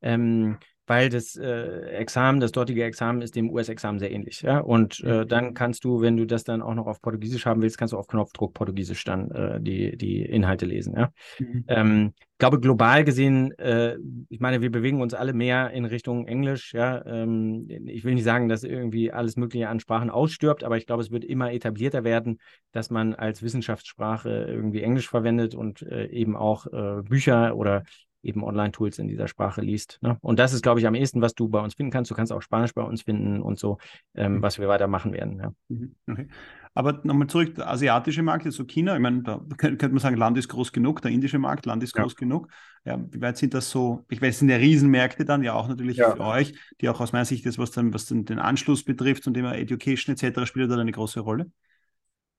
[0.03, 4.43] Ähm, weil das äh, Examen, das dortige Examen ist dem US-Examen sehr ähnlich.
[4.43, 4.59] Ja?
[4.59, 7.78] Und äh, dann kannst du, wenn du das dann auch noch auf Portugiesisch haben willst,
[7.78, 10.95] kannst du auf Knopfdruck Portugiesisch dann äh, die, die Inhalte lesen.
[10.97, 11.12] Ja?
[11.39, 11.64] Mhm.
[11.68, 13.97] Ähm, ich glaube, global gesehen, äh,
[14.28, 16.74] ich meine, wir bewegen uns alle mehr in Richtung Englisch.
[16.74, 17.05] Ja?
[17.07, 21.03] Ähm, ich will nicht sagen, dass irgendwie alles Mögliche an Sprachen ausstirbt, aber ich glaube,
[21.03, 22.41] es wird immer etablierter werden,
[22.72, 27.85] dass man als Wissenschaftssprache irgendwie Englisch verwendet und äh, eben auch äh, Bücher oder
[28.22, 29.98] eben Online-Tools in dieser Sprache liest.
[30.00, 30.16] Ne?
[30.20, 32.10] Und das ist, glaube ich, am ehesten, was du bei uns finden kannst.
[32.10, 33.78] Du kannst auch Spanisch bei uns finden und so,
[34.14, 34.42] ähm, mhm.
[34.42, 35.38] was wir weiter machen werden.
[35.38, 35.52] Ja.
[35.68, 35.94] Mhm.
[36.08, 36.28] Okay.
[36.74, 40.38] Aber nochmal zurück, der asiatische Markt, also China, ich meine, da könnte man sagen, Land
[40.38, 42.18] ist groß genug, der indische Markt, Land ist groß ja.
[42.18, 42.48] genug.
[42.84, 44.04] Ja, wie weit sind das so?
[44.08, 46.16] Ich weiß, es sind ja Riesenmärkte dann ja auch natürlich ja.
[46.16, 49.26] für euch, die auch aus meiner Sicht das, was dann, was dann den Anschluss betrifft
[49.26, 51.50] und Thema Education etc., spielt da eine große Rolle?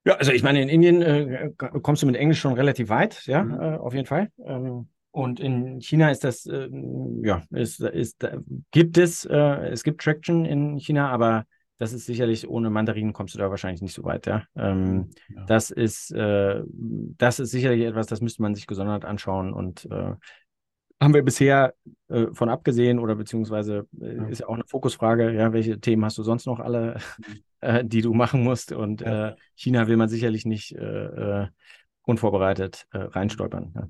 [0.06, 3.44] Ja, also ich meine, in Indien äh, kommst du mit Englisch schon relativ weit, ja,
[3.44, 3.54] mhm.
[3.54, 4.30] äh, auf jeden Fall.
[4.44, 6.68] Ähm, und in China ist das, äh,
[7.22, 8.28] ja, ist, ist,
[8.72, 11.46] gibt es, äh, es gibt Traction in China, aber
[11.78, 14.44] das ist sicherlich, ohne Mandarinen kommst du da wahrscheinlich nicht so weit, ja.
[14.56, 15.46] Ähm, ja.
[15.46, 20.14] Das ist, äh, das ist sicherlich etwas, das müsste man sich gesondert anschauen und äh,
[21.00, 21.76] haben wir bisher
[22.08, 24.28] äh, von abgesehen oder beziehungsweise äh, ja.
[24.30, 27.40] ist ja auch eine Fokusfrage, ja, welche Themen hast du sonst noch alle, mhm.
[27.62, 29.04] äh, die du machen musst und.
[29.04, 30.76] Äh, China will man sicherlich nicht
[32.06, 33.72] äh, äh, unvorbereitet reinstolpern.
[33.76, 33.88] Ja.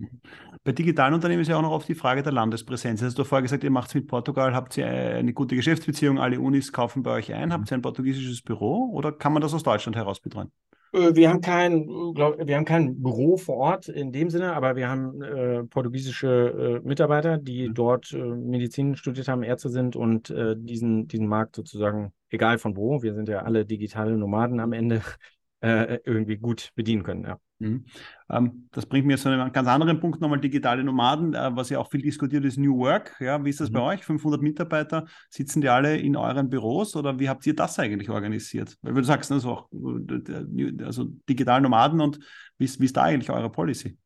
[0.64, 3.02] Bei digitalen Unternehmen ist ja auch noch oft die Frage der Landespräsenz.
[3.02, 6.40] Hast du vorher gesagt, ihr macht es mit Portugal, habt ihr eine gute Geschäftsbeziehung, alle
[6.40, 9.64] Unis kaufen bei euch ein, habt ihr ein portugiesisches Büro oder kann man das aus
[9.64, 10.52] Deutschland heraus betreuen?
[10.94, 14.76] Äh, wir haben kein, glaub, wir haben kein Büro vor Ort in dem Sinne, aber
[14.76, 17.74] wir haben äh, portugiesische äh, Mitarbeiter, die mhm.
[17.74, 22.78] dort äh, Medizin studiert haben, Ärzte sind und äh, diesen, diesen Markt sozusagen, egal von
[22.78, 25.02] wo, wir sind ja alle digitale Nomaden am Ende,
[25.64, 27.24] äh, irgendwie gut bedienen können.
[27.24, 27.40] Ja.
[27.60, 27.86] Mhm.
[28.30, 31.80] Ähm, das bringt mir zu einem ganz anderen Punkt nochmal, digitale Nomaden, äh, was ja
[31.80, 33.16] auch viel diskutiert ist, New Work.
[33.22, 33.74] Ja, wie ist das mhm.
[33.74, 34.04] bei euch?
[34.04, 38.78] 500 Mitarbeiter, sitzen die alle in euren Büros oder wie habt ihr das eigentlich organisiert?
[38.82, 42.20] Weil du sagst, also, auch, äh, also digitale Nomaden und
[42.58, 43.98] wie ist, wie ist da eigentlich eure Policy?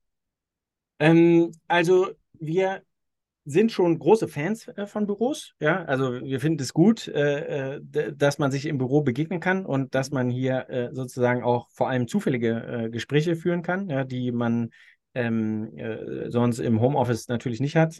[0.99, 2.84] Ähm, also wir
[3.48, 5.54] sind schon große Fans äh, von Büros.
[5.62, 7.82] Ja, also wir finden es gut, äh, äh
[8.16, 11.88] dass man sich im Büro begegnen kann und dass man hier äh, sozusagen auch vor
[11.88, 14.70] allem zufällige äh, Gespräche führen kann, die man
[15.14, 18.00] ähm, äh, sonst im Homeoffice natürlich nicht hat.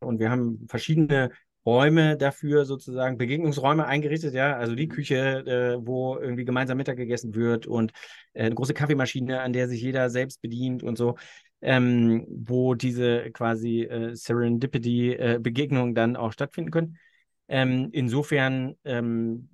[0.00, 1.30] und wir haben verschiedene
[1.64, 7.68] Räume dafür sozusagen, Begegnungsräume eingerichtet, ja, also die Küche, wo irgendwie gemeinsam Mittag gegessen wird
[7.68, 7.92] und
[8.34, 11.14] eine große Kaffeemaschine, an der sich jeder selbst bedient und so
[11.62, 16.98] ähm, wo diese quasi äh, Serendipity-Begegnungen äh, dann auch stattfinden können.
[17.48, 19.48] Ähm, insofern ähm,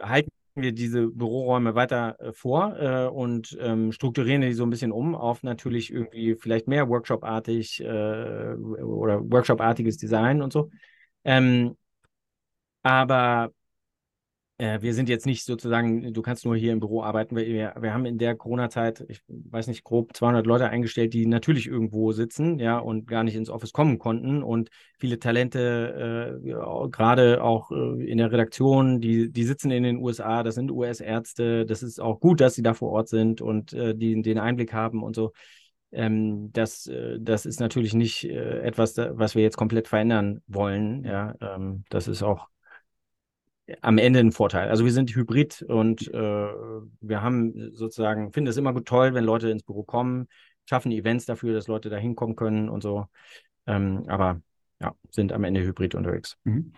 [0.00, 4.92] halten wir diese Büroräume weiter äh, vor äh, und ähm, strukturieren die so ein bisschen
[4.92, 10.70] um auf natürlich irgendwie vielleicht mehr Workshop-artig äh, oder Workshop-artiges Design und so.
[11.24, 11.76] Ähm,
[12.82, 13.52] aber
[14.58, 17.36] äh, wir sind jetzt nicht sozusagen, du kannst nur hier im Büro arbeiten.
[17.36, 21.68] Wir, wir haben in der Corona-Zeit, ich weiß nicht, grob 200 Leute eingestellt, die natürlich
[21.68, 24.42] irgendwo sitzen, ja, und gar nicht ins Office kommen konnten.
[24.42, 29.98] Und viele Talente, äh, gerade auch äh, in der Redaktion, die, die sitzen in den
[29.98, 31.64] USA, das sind US-Ärzte.
[31.64, 34.72] Das ist auch gut, dass sie da vor Ort sind und äh, die den Einblick
[34.72, 35.32] haben und so.
[35.92, 41.04] Ähm, das, äh, das ist natürlich nicht etwas, was wir jetzt komplett verändern wollen.
[41.04, 42.48] Ja, ähm, das ist auch
[43.80, 44.68] am Ende ein Vorteil.
[44.68, 46.48] Also wir sind hybrid und äh,
[47.00, 50.28] wir haben sozusagen, finden es immer gut toll, wenn Leute ins Büro kommen,
[50.68, 53.06] schaffen Events dafür, dass Leute da hinkommen können und so.
[53.66, 54.40] Ähm, aber
[54.80, 56.36] ja, sind am Ende hybrid unterwegs.
[56.44, 56.72] Mhm.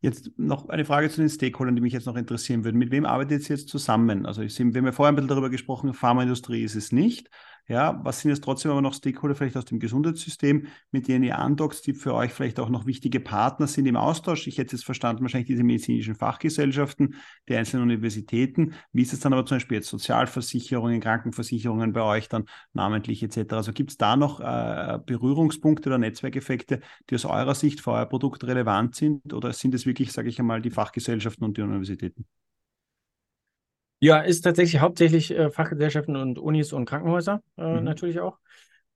[0.00, 2.76] Jetzt noch eine Frage zu den Stakeholdern, die mich jetzt noch interessieren würden.
[2.76, 4.26] Mit wem arbeitet ihr jetzt zusammen?
[4.26, 7.30] Also ich, wir haben ja vorher ein bisschen darüber gesprochen, Pharmaindustrie ist es nicht.
[7.68, 11.36] Ja, was sind jetzt trotzdem aber noch Stakeholder vielleicht aus dem Gesundheitssystem, mit denen ihr
[11.36, 14.46] andockt, die für euch vielleicht auch noch wichtige Partner sind im Austausch?
[14.46, 17.16] Ich hätte jetzt verstanden, wahrscheinlich diese medizinischen Fachgesellschaften,
[17.48, 18.74] die einzelnen Universitäten.
[18.92, 23.56] Wie ist es dann aber zum Beispiel jetzt Sozialversicherungen, Krankenversicherungen bei euch dann namentlich etc.?
[23.56, 28.06] Also gibt es da noch äh, Berührungspunkte oder Netzwerkeffekte, die aus eurer Sicht für euer
[28.06, 29.32] Produkt relevant sind?
[29.32, 32.26] Oder sind es wirklich, sage ich einmal, die Fachgesellschaften und die Universitäten?
[34.06, 37.82] Ja, ist tatsächlich hauptsächlich äh, Fachgesellschaften und Unis und Krankenhäuser äh, mhm.
[37.82, 38.38] natürlich auch.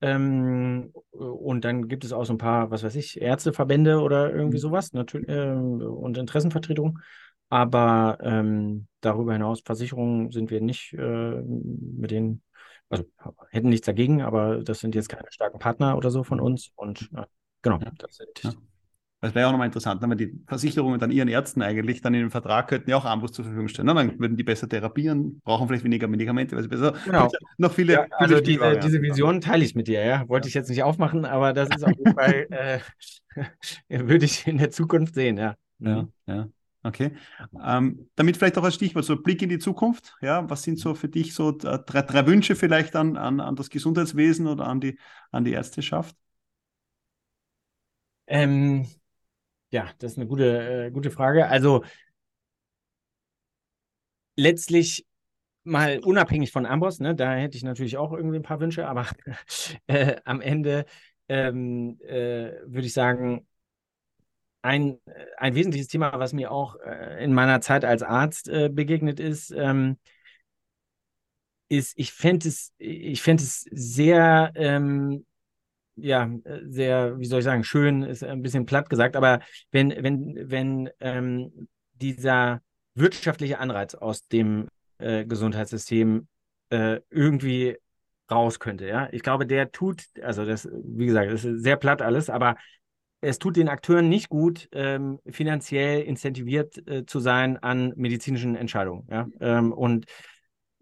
[0.01, 4.59] Ähm, und dann gibt es auch so ein paar, was weiß ich, Ärzteverbände oder irgendwie
[4.59, 4.61] mhm.
[4.61, 7.03] sowas natürlich äh, und Interessenvertretungen.
[7.49, 12.43] Aber ähm, darüber hinaus, Versicherungen sind wir nicht äh, mit denen,
[12.89, 13.05] also
[13.51, 16.45] hätten nichts dagegen, aber das sind jetzt keine starken Partner oder so von mhm.
[16.45, 16.71] uns.
[16.77, 17.25] Und äh,
[17.63, 18.53] genau, das sind ja.
[19.23, 22.31] Das wäre auch nochmal interessant, wenn die Versicherungen dann ihren Ärzten eigentlich dann in den
[22.31, 23.87] Vertrag könnten ja auch Armbrust zur Verfügung stellen.
[23.87, 26.95] Dann würden die besser therapieren, brauchen vielleicht weniger Medikamente, weil sie besser.
[27.05, 27.31] Genau.
[27.59, 27.93] Noch viele.
[27.93, 30.27] Ja, also viele diese, diese Vision teile ich mit dir, ja.
[30.29, 32.81] Wollte ich jetzt nicht aufmachen, aber das ist auf jeden Fall, äh,
[34.09, 35.55] würde ich in der Zukunft sehen, ja.
[35.81, 36.49] Ja, ja.
[36.83, 37.13] Okay.
[37.63, 40.17] Ähm, damit vielleicht auch als Stichwort, so Blick in die Zukunft.
[40.23, 43.69] Ja, was sind so für dich so drei, drei Wünsche vielleicht an, an, an das
[43.69, 44.99] Gesundheitswesen oder an die,
[45.31, 46.17] an die Ärzteschaft?
[48.27, 48.87] Ähm,
[49.71, 51.47] ja, das ist eine gute, äh, gute Frage.
[51.47, 51.85] Also
[54.37, 55.07] letztlich
[55.65, 59.07] mal unabhängig von Amboss, ne, da hätte ich natürlich auch irgendwie ein paar Wünsche, aber
[59.87, 60.87] äh, am Ende
[61.29, 63.47] ähm, äh, würde ich sagen,
[64.63, 64.99] ein,
[65.39, 69.51] ein wesentliches Thema, was mir auch äh, in meiner Zeit als Arzt äh, begegnet ist,
[69.53, 69.97] ähm,
[71.69, 75.25] ist, ich fände es, ich fände es sehr ähm,
[76.03, 79.41] ja, äh, sehr, wie soll ich sagen, schön, ist ein bisschen platt gesagt, aber
[79.71, 82.61] wenn, wenn, wenn ähm, dieser
[82.95, 86.27] wirtschaftliche Anreiz aus dem äh, Gesundheitssystem
[86.71, 87.77] äh, irgendwie
[88.31, 88.87] raus könnte.
[88.87, 92.57] Ja, ich glaube, der tut, also das, wie gesagt, das ist sehr platt alles, aber
[93.21, 99.07] es tut den Akteuren nicht gut, ähm, finanziell incentiviert äh, zu sein an medizinischen Entscheidungen.
[99.11, 99.29] Ja?
[99.41, 100.07] Ähm, und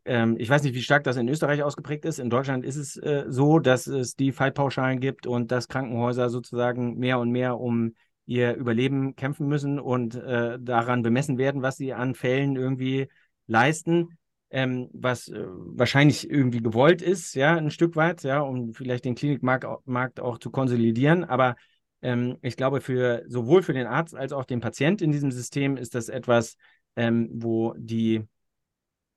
[0.08, 2.18] ähm, ich weiß nicht, wie stark das in Österreich ausgeprägt ist.
[2.18, 6.98] In Deutschland ist es äh, so, dass es die Fallpauschalen gibt und dass Krankenhäuser sozusagen
[6.98, 7.94] mehr und mehr um
[8.24, 13.08] ihr Überleben kämpfen müssen und äh, daran bemessen werden, was sie an Fällen irgendwie
[13.46, 14.18] leisten.
[14.50, 19.14] Ähm, was äh, wahrscheinlich irgendwie gewollt ist, ja, ein Stück weit, ja, um vielleicht den
[19.14, 21.24] Klinikmarkt Markt auch zu konsolidieren.
[21.24, 21.54] Aber
[22.00, 25.76] ähm, ich glaube, für sowohl für den Arzt als auch den Patient in diesem System
[25.76, 26.56] ist das etwas,
[26.96, 28.26] ähm, wo die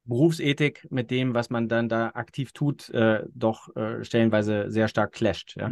[0.05, 5.11] Berufsethik mit dem, was man dann da aktiv tut, äh, doch äh, stellenweise sehr stark
[5.11, 5.55] clasht.
[5.57, 5.71] Ja?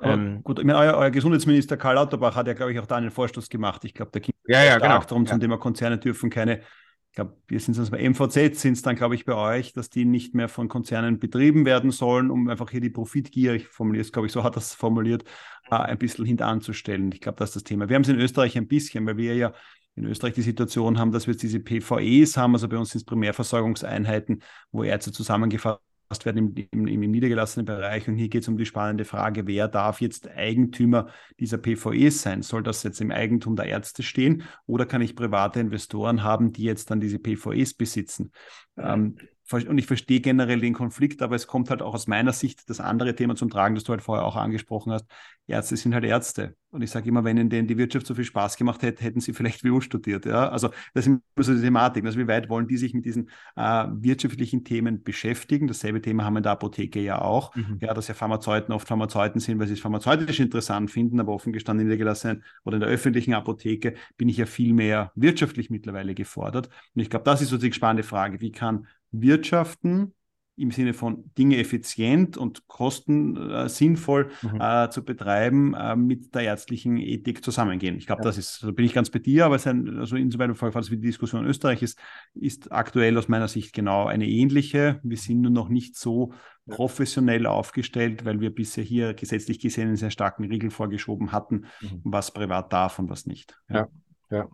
[0.00, 2.96] Ähm, gut, ich meine, euer, euer, Gesundheitsminister Karl Lauterbach hat ja, glaube ich, auch da
[2.96, 3.84] einen Vorstoß gemacht.
[3.84, 4.98] Ich glaube, da ging ja, ja, genau.
[4.98, 5.30] darum, ja.
[5.30, 8.96] zum Thema Konzerne dürfen keine, ich glaube, wir sind es bei MVZ, sind es dann,
[8.96, 12.70] glaube ich, bei euch, dass die nicht mehr von Konzernen betrieben werden sollen, um einfach
[12.70, 15.22] hier die Profitgier, ich formuliere es, glaube ich, so hat er es formuliert,
[15.70, 17.12] äh, ein bisschen hintanzustellen.
[17.12, 17.88] Ich glaube, das ist das Thema.
[17.88, 19.52] Wir haben es in Österreich ein bisschen, weil wir ja
[19.94, 23.00] in Österreich die Situation haben, dass wir jetzt diese PVEs haben, also bei uns sind
[23.00, 25.80] es Primärversorgungseinheiten, wo Ärzte zusammengefasst
[26.24, 28.08] werden im, im, im, niedergelassenen Bereich.
[28.08, 32.42] Und hier geht es um die spannende Frage, wer darf jetzt Eigentümer dieser PVEs sein?
[32.42, 36.64] Soll das jetzt im Eigentum der Ärzte stehen oder kann ich private Investoren haben, die
[36.64, 38.32] jetzt dann diese PVEs besitzen?
[38.76, 39.16] Ähm,
[39.52, 42.80] und ich verstehe generell den Konflikt, aber es kommt halt auch aus meiner Sicht das
[42.80, 45.06] andere Thema zum Tragen, das du halt vorher auch angesprochen hast.
[45.46, 46.56] Ärzte sind halt Ärzte.
[46.70, 49.34] Und ich sage immer, wenn ihnen die Wirtschaft so viel Spaß gemacht hätte, hätten sie
[49.34, 50.24] vielleicht WU studiert.
[50.24, 50.48] Ja?
[50.48, 52.06] Also das ist immer so die Thematik.
[52.06, 55.66] Also wie weit wollen die sich mit diesen äh, wirtschaftlichen Themen beschäftigen?
[55.66, 57.54] Dasselbe Thema haben wir in der Apotheke ja auch.
[57.54, 57.78] Mhm.
[57.80, 61.52] Ja, dass ja Pharmazeuten oft Pharmazeuten sind, weil sie es pharmazeutisch interessant finden, aber offen
[61.52, 65.68] gestanden in der gelassenen oder in der öffentlichen Apotheke bin ich ja viel mehr wirtschaftlich
[65.68, 66.70] mittlerweile gefordert.
[66.94, 68.40] Und ich glaube, das ist so die spannende Frage.
[68.40, 70.14] Wie kann wirtschaften
[70.56, 74.60] im Sinne von Dinge effizient und kosten äh, sinnvoll mhm.
[74.60, 77.96] äh, zu betreiben, äh, mit der ärztlichen Ethik zusammengehen.
[77.96, 78.24] Ich glaube, ja.
[78.24, 80.96] das ist, so bin ich ganz bei dir, aber es ein, also insoweit falls wie
[80.96, 81.98] die Diskussion in Österreich ist,
[82.34, 85.00] ist aktuell aus meiner Sicht genau eine ähnliche.
[85.02, 86.34] Wir sind nur noch nicht so
[86.68, 92.00] professionell aufgestellt, weil wir bisher hier gesetzlich gesehen einen sehr starken Riegel vorgeschoben hatten, mhm.
[92.04, 93.58] was privat darf und was nicht.
[93.68, 93.88] Ja,
[94.30, 94.36] ja.
[94.38, 94.48] ja.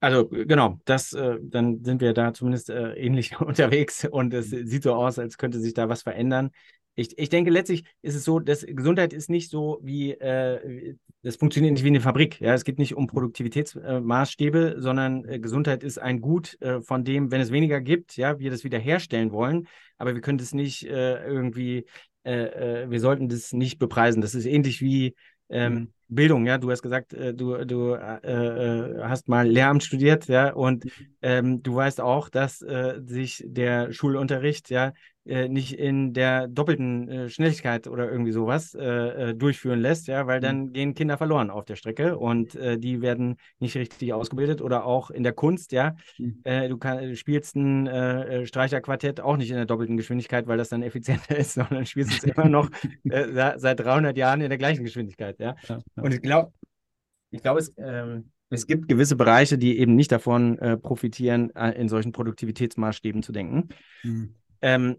[0.00, 4.82] Also genau, das, äh, dann sind wir da zumindest äh, ähnlich unterwegs und es sieht
[4.82, 6.50] so aus, als könnte sich da was verändern.
[6.94, 11.36] Ich, ich denke, letztlich ist es so, dass Gesundheit ist nicht so wie, äh, das
[11.36, 12.40] funktioniert nicht wie eine Fabrik.
[12.40, 12.54] Ja?
[12.54, 17.30] Es geht nicht um Produktivitätsmaßstäbe, äh, sondern äh, Gesundheit ist ein Gut, äh, von dem,
[17.30, 20.84] wenn es weniger gibt, ja, wir das wieder herstellen wollen, aber wir können das nicht
[20.84, 21.84] irgendwie,
[22.22, 24.20] wir sollten das nicht bepreisen.
[24.20, 25.14] Das ist ähnlich wie
[25.50, 25.88] ähm, mhm.
[26.08, 30.52] Bildung, ja, du hast gesagt, äh, du, du äh, äh, hast mal Lehramt studiert, ja,
[30.52, 30.90] und mhm.
[31.22, 34.92] ähm, du weißt auch, dass äh, sich der Schulunterricht, ja,
[35.30, 40.26] äh, nicht in der doppelten äh, Schnelligkeit oder irgendwie sowas äh, äh durchführen lässt, ja,
[40.26, 40.42] weil mhm.
[40.42, 44.84] dann gehen Kinder verloren auf der Strecke und äh, die werden nicht richtig ausgebildet oder
[44.84, 46.42] auch in der Kunst, ja, mhm.
[46.44, 51.36] du kann, spielst ein Streicherquartett auch nicht in der doppelten Geschwindigkeit, weil das dann effizienter
[51.38, 52.68] ist, sondern spielst es immer noch
[53.04, 55.54] seit 300 Jahren in der gleichen Geschwindigkeit, ja.
[55.68, 56.02] ja, ja.
[56.02, 56.52] Und ich glaube,
[57.30, 61.70] ich glaube, es ähm, es gibt gewisse Bereiche, die eben nicht davon äh, profitieren, äh,
[61.80, 63.68] in solchen Produktivitätsmaßstäben zu denken.
[64.02, 64.34] Mhm.
[64.60, 64.96] Ähm,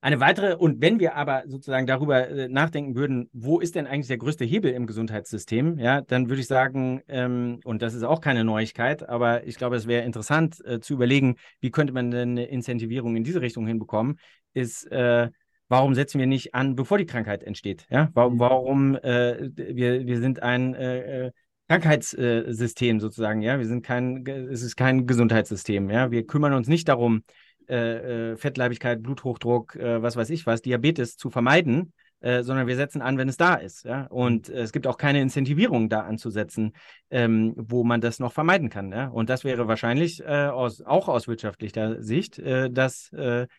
[0.00, 4.08] eine weitere, und wenn wir aber sozusagen darüber äh, nachdenken würden, wo ist denn eigentlich
[4.08, 8.20] der größte Hebel im Gesundheitssystem, ja, dann würde ich sagen, ähm, und das ist auch
[8.20, 12.30] keine Neuigkeit, aber ich glaube, es wäre interessant äh, zu überlegen, wie könnte man denn
[12.30, 14.18] eine Incentivierung in diese Richtung hinbekommen,
[14.52, 15.30] ist, äh,
[15.68, 17.86] warum setzen wir nicht an, bevor die Krankheit entsteht?
[17.90, 18.10] Ja?
[18.14, 18.38] Warum, mhm.
[18.38, 21.32] warum äh, wir, wir sind ein äh, äh,
[21.68, 26.86] Krankheitssystem sozusagen, ja, wir sind kein, es ist kein Gesundheitssystem, ja, wir kümmern uns nicht
[26.88, 27.24] darum,
[27.68, 32.76] äh, äh, Fettleibigkeit, Bluthochdruck, äh, was weiß ich was, Diabetes zu vermeiden, äh, sondern wir
[32.76, 33.84] setzen an, wenn es da ist.
[33.84, 34.06] Ja?
[34.06, 36.72] Und äh, es gibt auch keine Incentivierung da anzusetzen,
[37.10, 38.90] ähm, wo man das noch vermeiden kann.
[38.90, 39.08] Ja?
[39.08, 42.40] Und das wäre wahrscheinlich äh, aus, auch aus wirtschaftlicher Sicht
[42.70, 43.10] das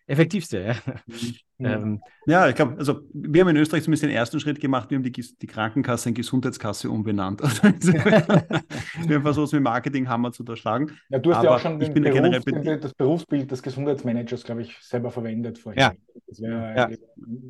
[0.08, 0.60] effektivste.
[0.60, 0.74] Ja?
[1.06, 1.36] Mhm.
[1.60, 4.98] Ähm, ja, ich glaube, also wir haben in Österreich zumindest den ersten Schritt gemacht, wir
[4.98, 7.42] haben die, die Krankenkasse in Gesundheitskasse umbenannt.
[7.68, 10.92] Also, wir haben versucht, mit Marketinghammer zu unterschlagen.
[11.10, 15.12] Ja, du hast Aber ja auch schon den, das Berufsbild des Gesundheitsmanagers, glaube ich, selber
[15.12, 15.82] verwendet vorher.
[15.82, 15.94] Ja.
[16.28, 16.90] Das wäre ja.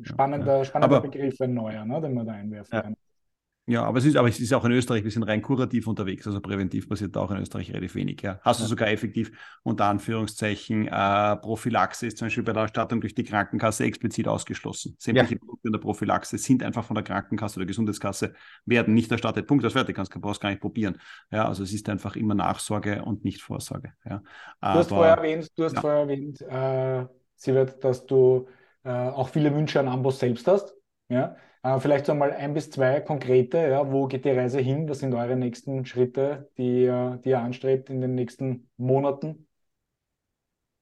[0.02, 2.82] Spannender, spannender Aber, Begriff, ein neuer, ne, den man da einwerfen ja.
[2.82, 2.96] kann.
[3.68, 6.26] Ja, aber es ist, aber es ist auch in Österreich, wir sind rein kurativ unterwegs,
[6.26, 8.22] also präventiv passiert auch in Österreich relativ wenig.
[8.22, 8.40] Ja.
[8.40, 9.30] Hast du sogar effektiv
[9.62, 14.96] unter Anführungszeichen äh, Prophylaxe ist zum Beispiel bei der Erstattung durch die Krankenkasse explizit ausgeschlossen.
[14.98, 15.38] Sämtliche ja.
[15.38, 18.32] Produkte in der Prophylaxe sind einfach von der Krankenkasse oder Gesundheitskasse,
[18.64, 19.46] werden nicht erstattet.
[19.46, 20.96] Punkt, das fertig, kannst du brauchst gar nicht probieren.
[21.30, 23.92] Ja, also es ist einfach immer Nachsorge und nicht Vorsorge.
[24.08, 24.22] Ja.
[24.62, 25.80] Du hast vorher erwähnt, du hast ja.
[25.82, 27.04] vorher erwähnt, äh,
[27.36, 28.48] Sievert, dass du
[28.88, 30.74] äh, auch viele Wünsche an Amboss selbst hast.
[31.08, 31.36] Ja?
[31.62, 34.88] Äh, vielleicht so mal ein bis zwei konkrete, ja, wo geht die Reise hin?
[34.88, 36.90] Was sind eure nächsten Schritte, die,
[37.24, 39.46] die ihr anstrebt in den nächsten Monaten?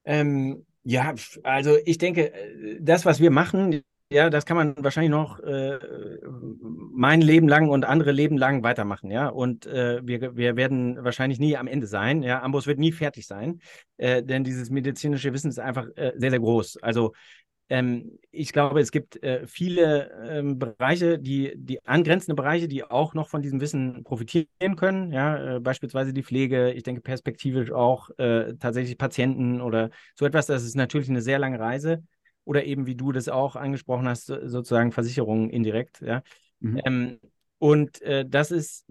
[0.04, 3.82] Ähm, ja, also ich denke, äh, das, was wir machen,
[4.12, 5.80] ja, das kann man wahrscheinlich noch äh,
[6.92, 9.28] mein Leben lang und andere Leben lang weitermachen, ja.
[9.28, 12.40] Und äh, wir, wir werden wahrscheinlich nie am Ende sein, ja.
[12.40, 13.60] Ambos wird nie fertig sein,
[13.96, 16.76] äh, denn dieses medizinische Wissen ist einfach äh, sehr, sehr groß.
[16.82, 17.14] Also
[17.68, 23.14] ähm, ich glaube, es gibt äh, viele ähm, Bereiche, die, die angrenzende Bereiche, die auch
[23.14, 25.12] noch von diesem Wissen profitieren können.
[25.12, 30.46] Ja, äh, beispielsweise die Pflege, ich denke perspektivisch auch äh, tatsächlich Patienten oder so etwas.
[30.46, 32.02] Das ist natürlich eine sehr lange Reise.
[32.44, 36.00] Oder eben, wie du das auch angesprochen hast, sozusagen Versicherungen indirekt.
[36.00, 36.22] Ja.
[36.60, 36.80] Mhm.
[36.84, 37.20] Ähm,
[37.58, 38.86] und äh, das ist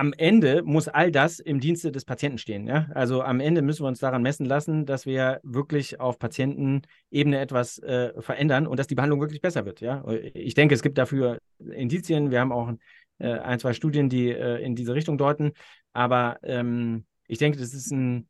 [0.00, 2.66] am Ende muss all das im Dienste des Patienten stehen.
[2.66, 2.88] Ja?
[2.94, 7.78] Also am Ende müssen wir uns daran messen lassen, dass wir wirklich auf Patientenebene etwas
[7.80, 9.82] äh, verändern und dass die Behandlung wirklich besser wird.
[9.82, 10.02] Ja?
[10.32, 12.30] Ich denke, es gibt dafür Indizien.
[12.30, 12.72] Wir haben auch
[13.18, 15.52] äh, ein, zwei Studien, die äh, in diese Richtung deuten.
[15.92, 18.26] Aber ähm, ich denke, das ist ein,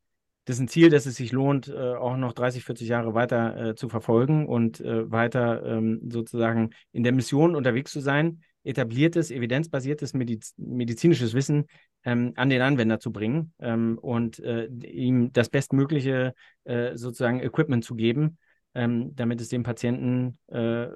[0.46, 3.68] das ist ein Ziel, dass es sich lohnt, äh, auch noch 30, 40 Jahre weiter
[3.68, 9.30] äh, zu verfolgen und äh, weiter ähm, sozusagen in der Mission unterwegs zu sein etabliertes,
[9.30, 11.66] evidenzbasiertes Mediz medizinisches Wissen
[12.04, 16.34] ähm, an den Anwender zu bringen ähm, und äh, ihm das bestmögliche
[16.64, 18.38] äh, sozusagen Equipment zu geben,
[18.74, 20.86] ähm, damit es dem Patienten äh,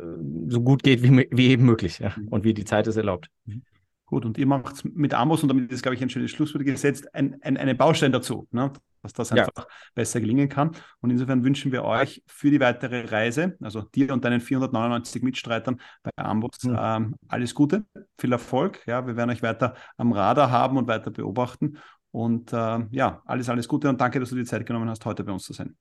[0.49, 2.29] so gut geht wie, wie eben möglich ja, mhm.
[2.29, 3.29] und wie die Zeit es erlaubt.
[3.47, 3.63] Mhm.
[4.07, 7.13] Gut, und ihr macht mit Amos, und damit ist, glaube ich, ein schönes Schlusswort gesetzt,
[7.15, 8.71] ein, ein, einen Baustein dazu, ne?
[9.05, 9.67] Dass das einfach ja.
[9.95, 10.73] besser gelingen kann.
[11.01, 15.81] Und insofern wünschen wir euch für die weitere Reise, also dir und deinen 499 Mitstreitern
[16.03, 16.77] bei Amos, mhm.
[16.81, 17.85] ähm, alles Gute,
[18.19, 18.81] viel Erfolg.
[18.87, 21.77] Ja, wir werden euch weiter am Radar haben und weiter beobachten.
[22.11, 25.23] Und äh, ja, alles, alles Gute und danke, dass du die Zeit genommen hast, heute
[25.23, 25.77] bei uns zu sein.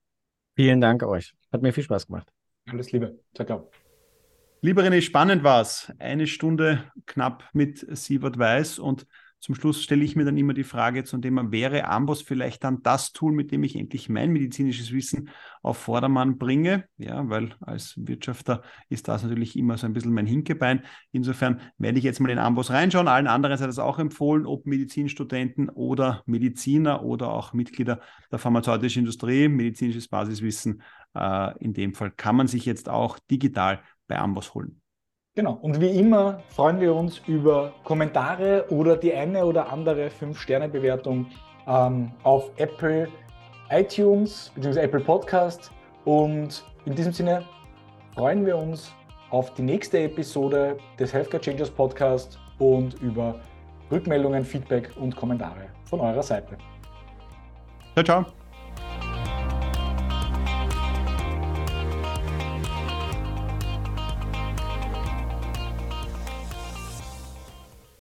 [0.56, 1.34] Vielen Dank euch.
[1.52, 2.28] Hat mir viel Spaß gemacht.
[2.70, 3.20] Alles Liebe.
[3.34, 3.72] Ciao, ciao.
[4.62, 5.92] Lieber René, spannend war es.
[6.00, 9.06] Eine Stunde knapp mit Sievert Weiß und
[9.44, 12.82] zum Schluss stelle ich mir dann immer die Frage zum Thema, wäre Amboss vielleicht dann
[12.82, 15.32] das Tool, mit dem ich endlich mein medizinisches Wissen
[15.62, 16.86] auf Vordermann bringe?
[16.96, 20.86] Ja, weil als Wirtschafter ist das natürlich immer so ein bisschen mein Hinkebein.
[21.12, 23.10] Insofern werde ich jetzt mal in Amboss reinschauen.
[23.10, 28.00] Allen anderen sei das auch empfohlen, ob Medizinstudenten oder Mediziner oder auch Mitglieder
[28.32, 30.82] der pharmazeutischen Industrie, medizinisches Basiswissen.
[31.16, 34.83] Äh, in dem Fall kann man sich jetzt auch digital bei Amboss holen.
[35.36, 35.58] Genau.
[35.62, 41.26] Und wie immer freuen wir uns über Kommentare oder die eine oder andere 5-Sterne-Bewertung
[41.68, 43.08] ähm, auf Apple
[43.70, 44.82] iTunes bzw.
[44.82, 45.72] Apple Podcast.
[46.06, 47.44] Und in diesem Sinne
[48.14, 48.94] freuen wir uns
[49.32, 53.40] auf die nächste Episode des Healthcare Changers Podcast und über
[53.92, 56.58] Rückmeldungen, Feedback und Kommentare von eurer Seite.
[57.96, 58.43] Ciao, ciao.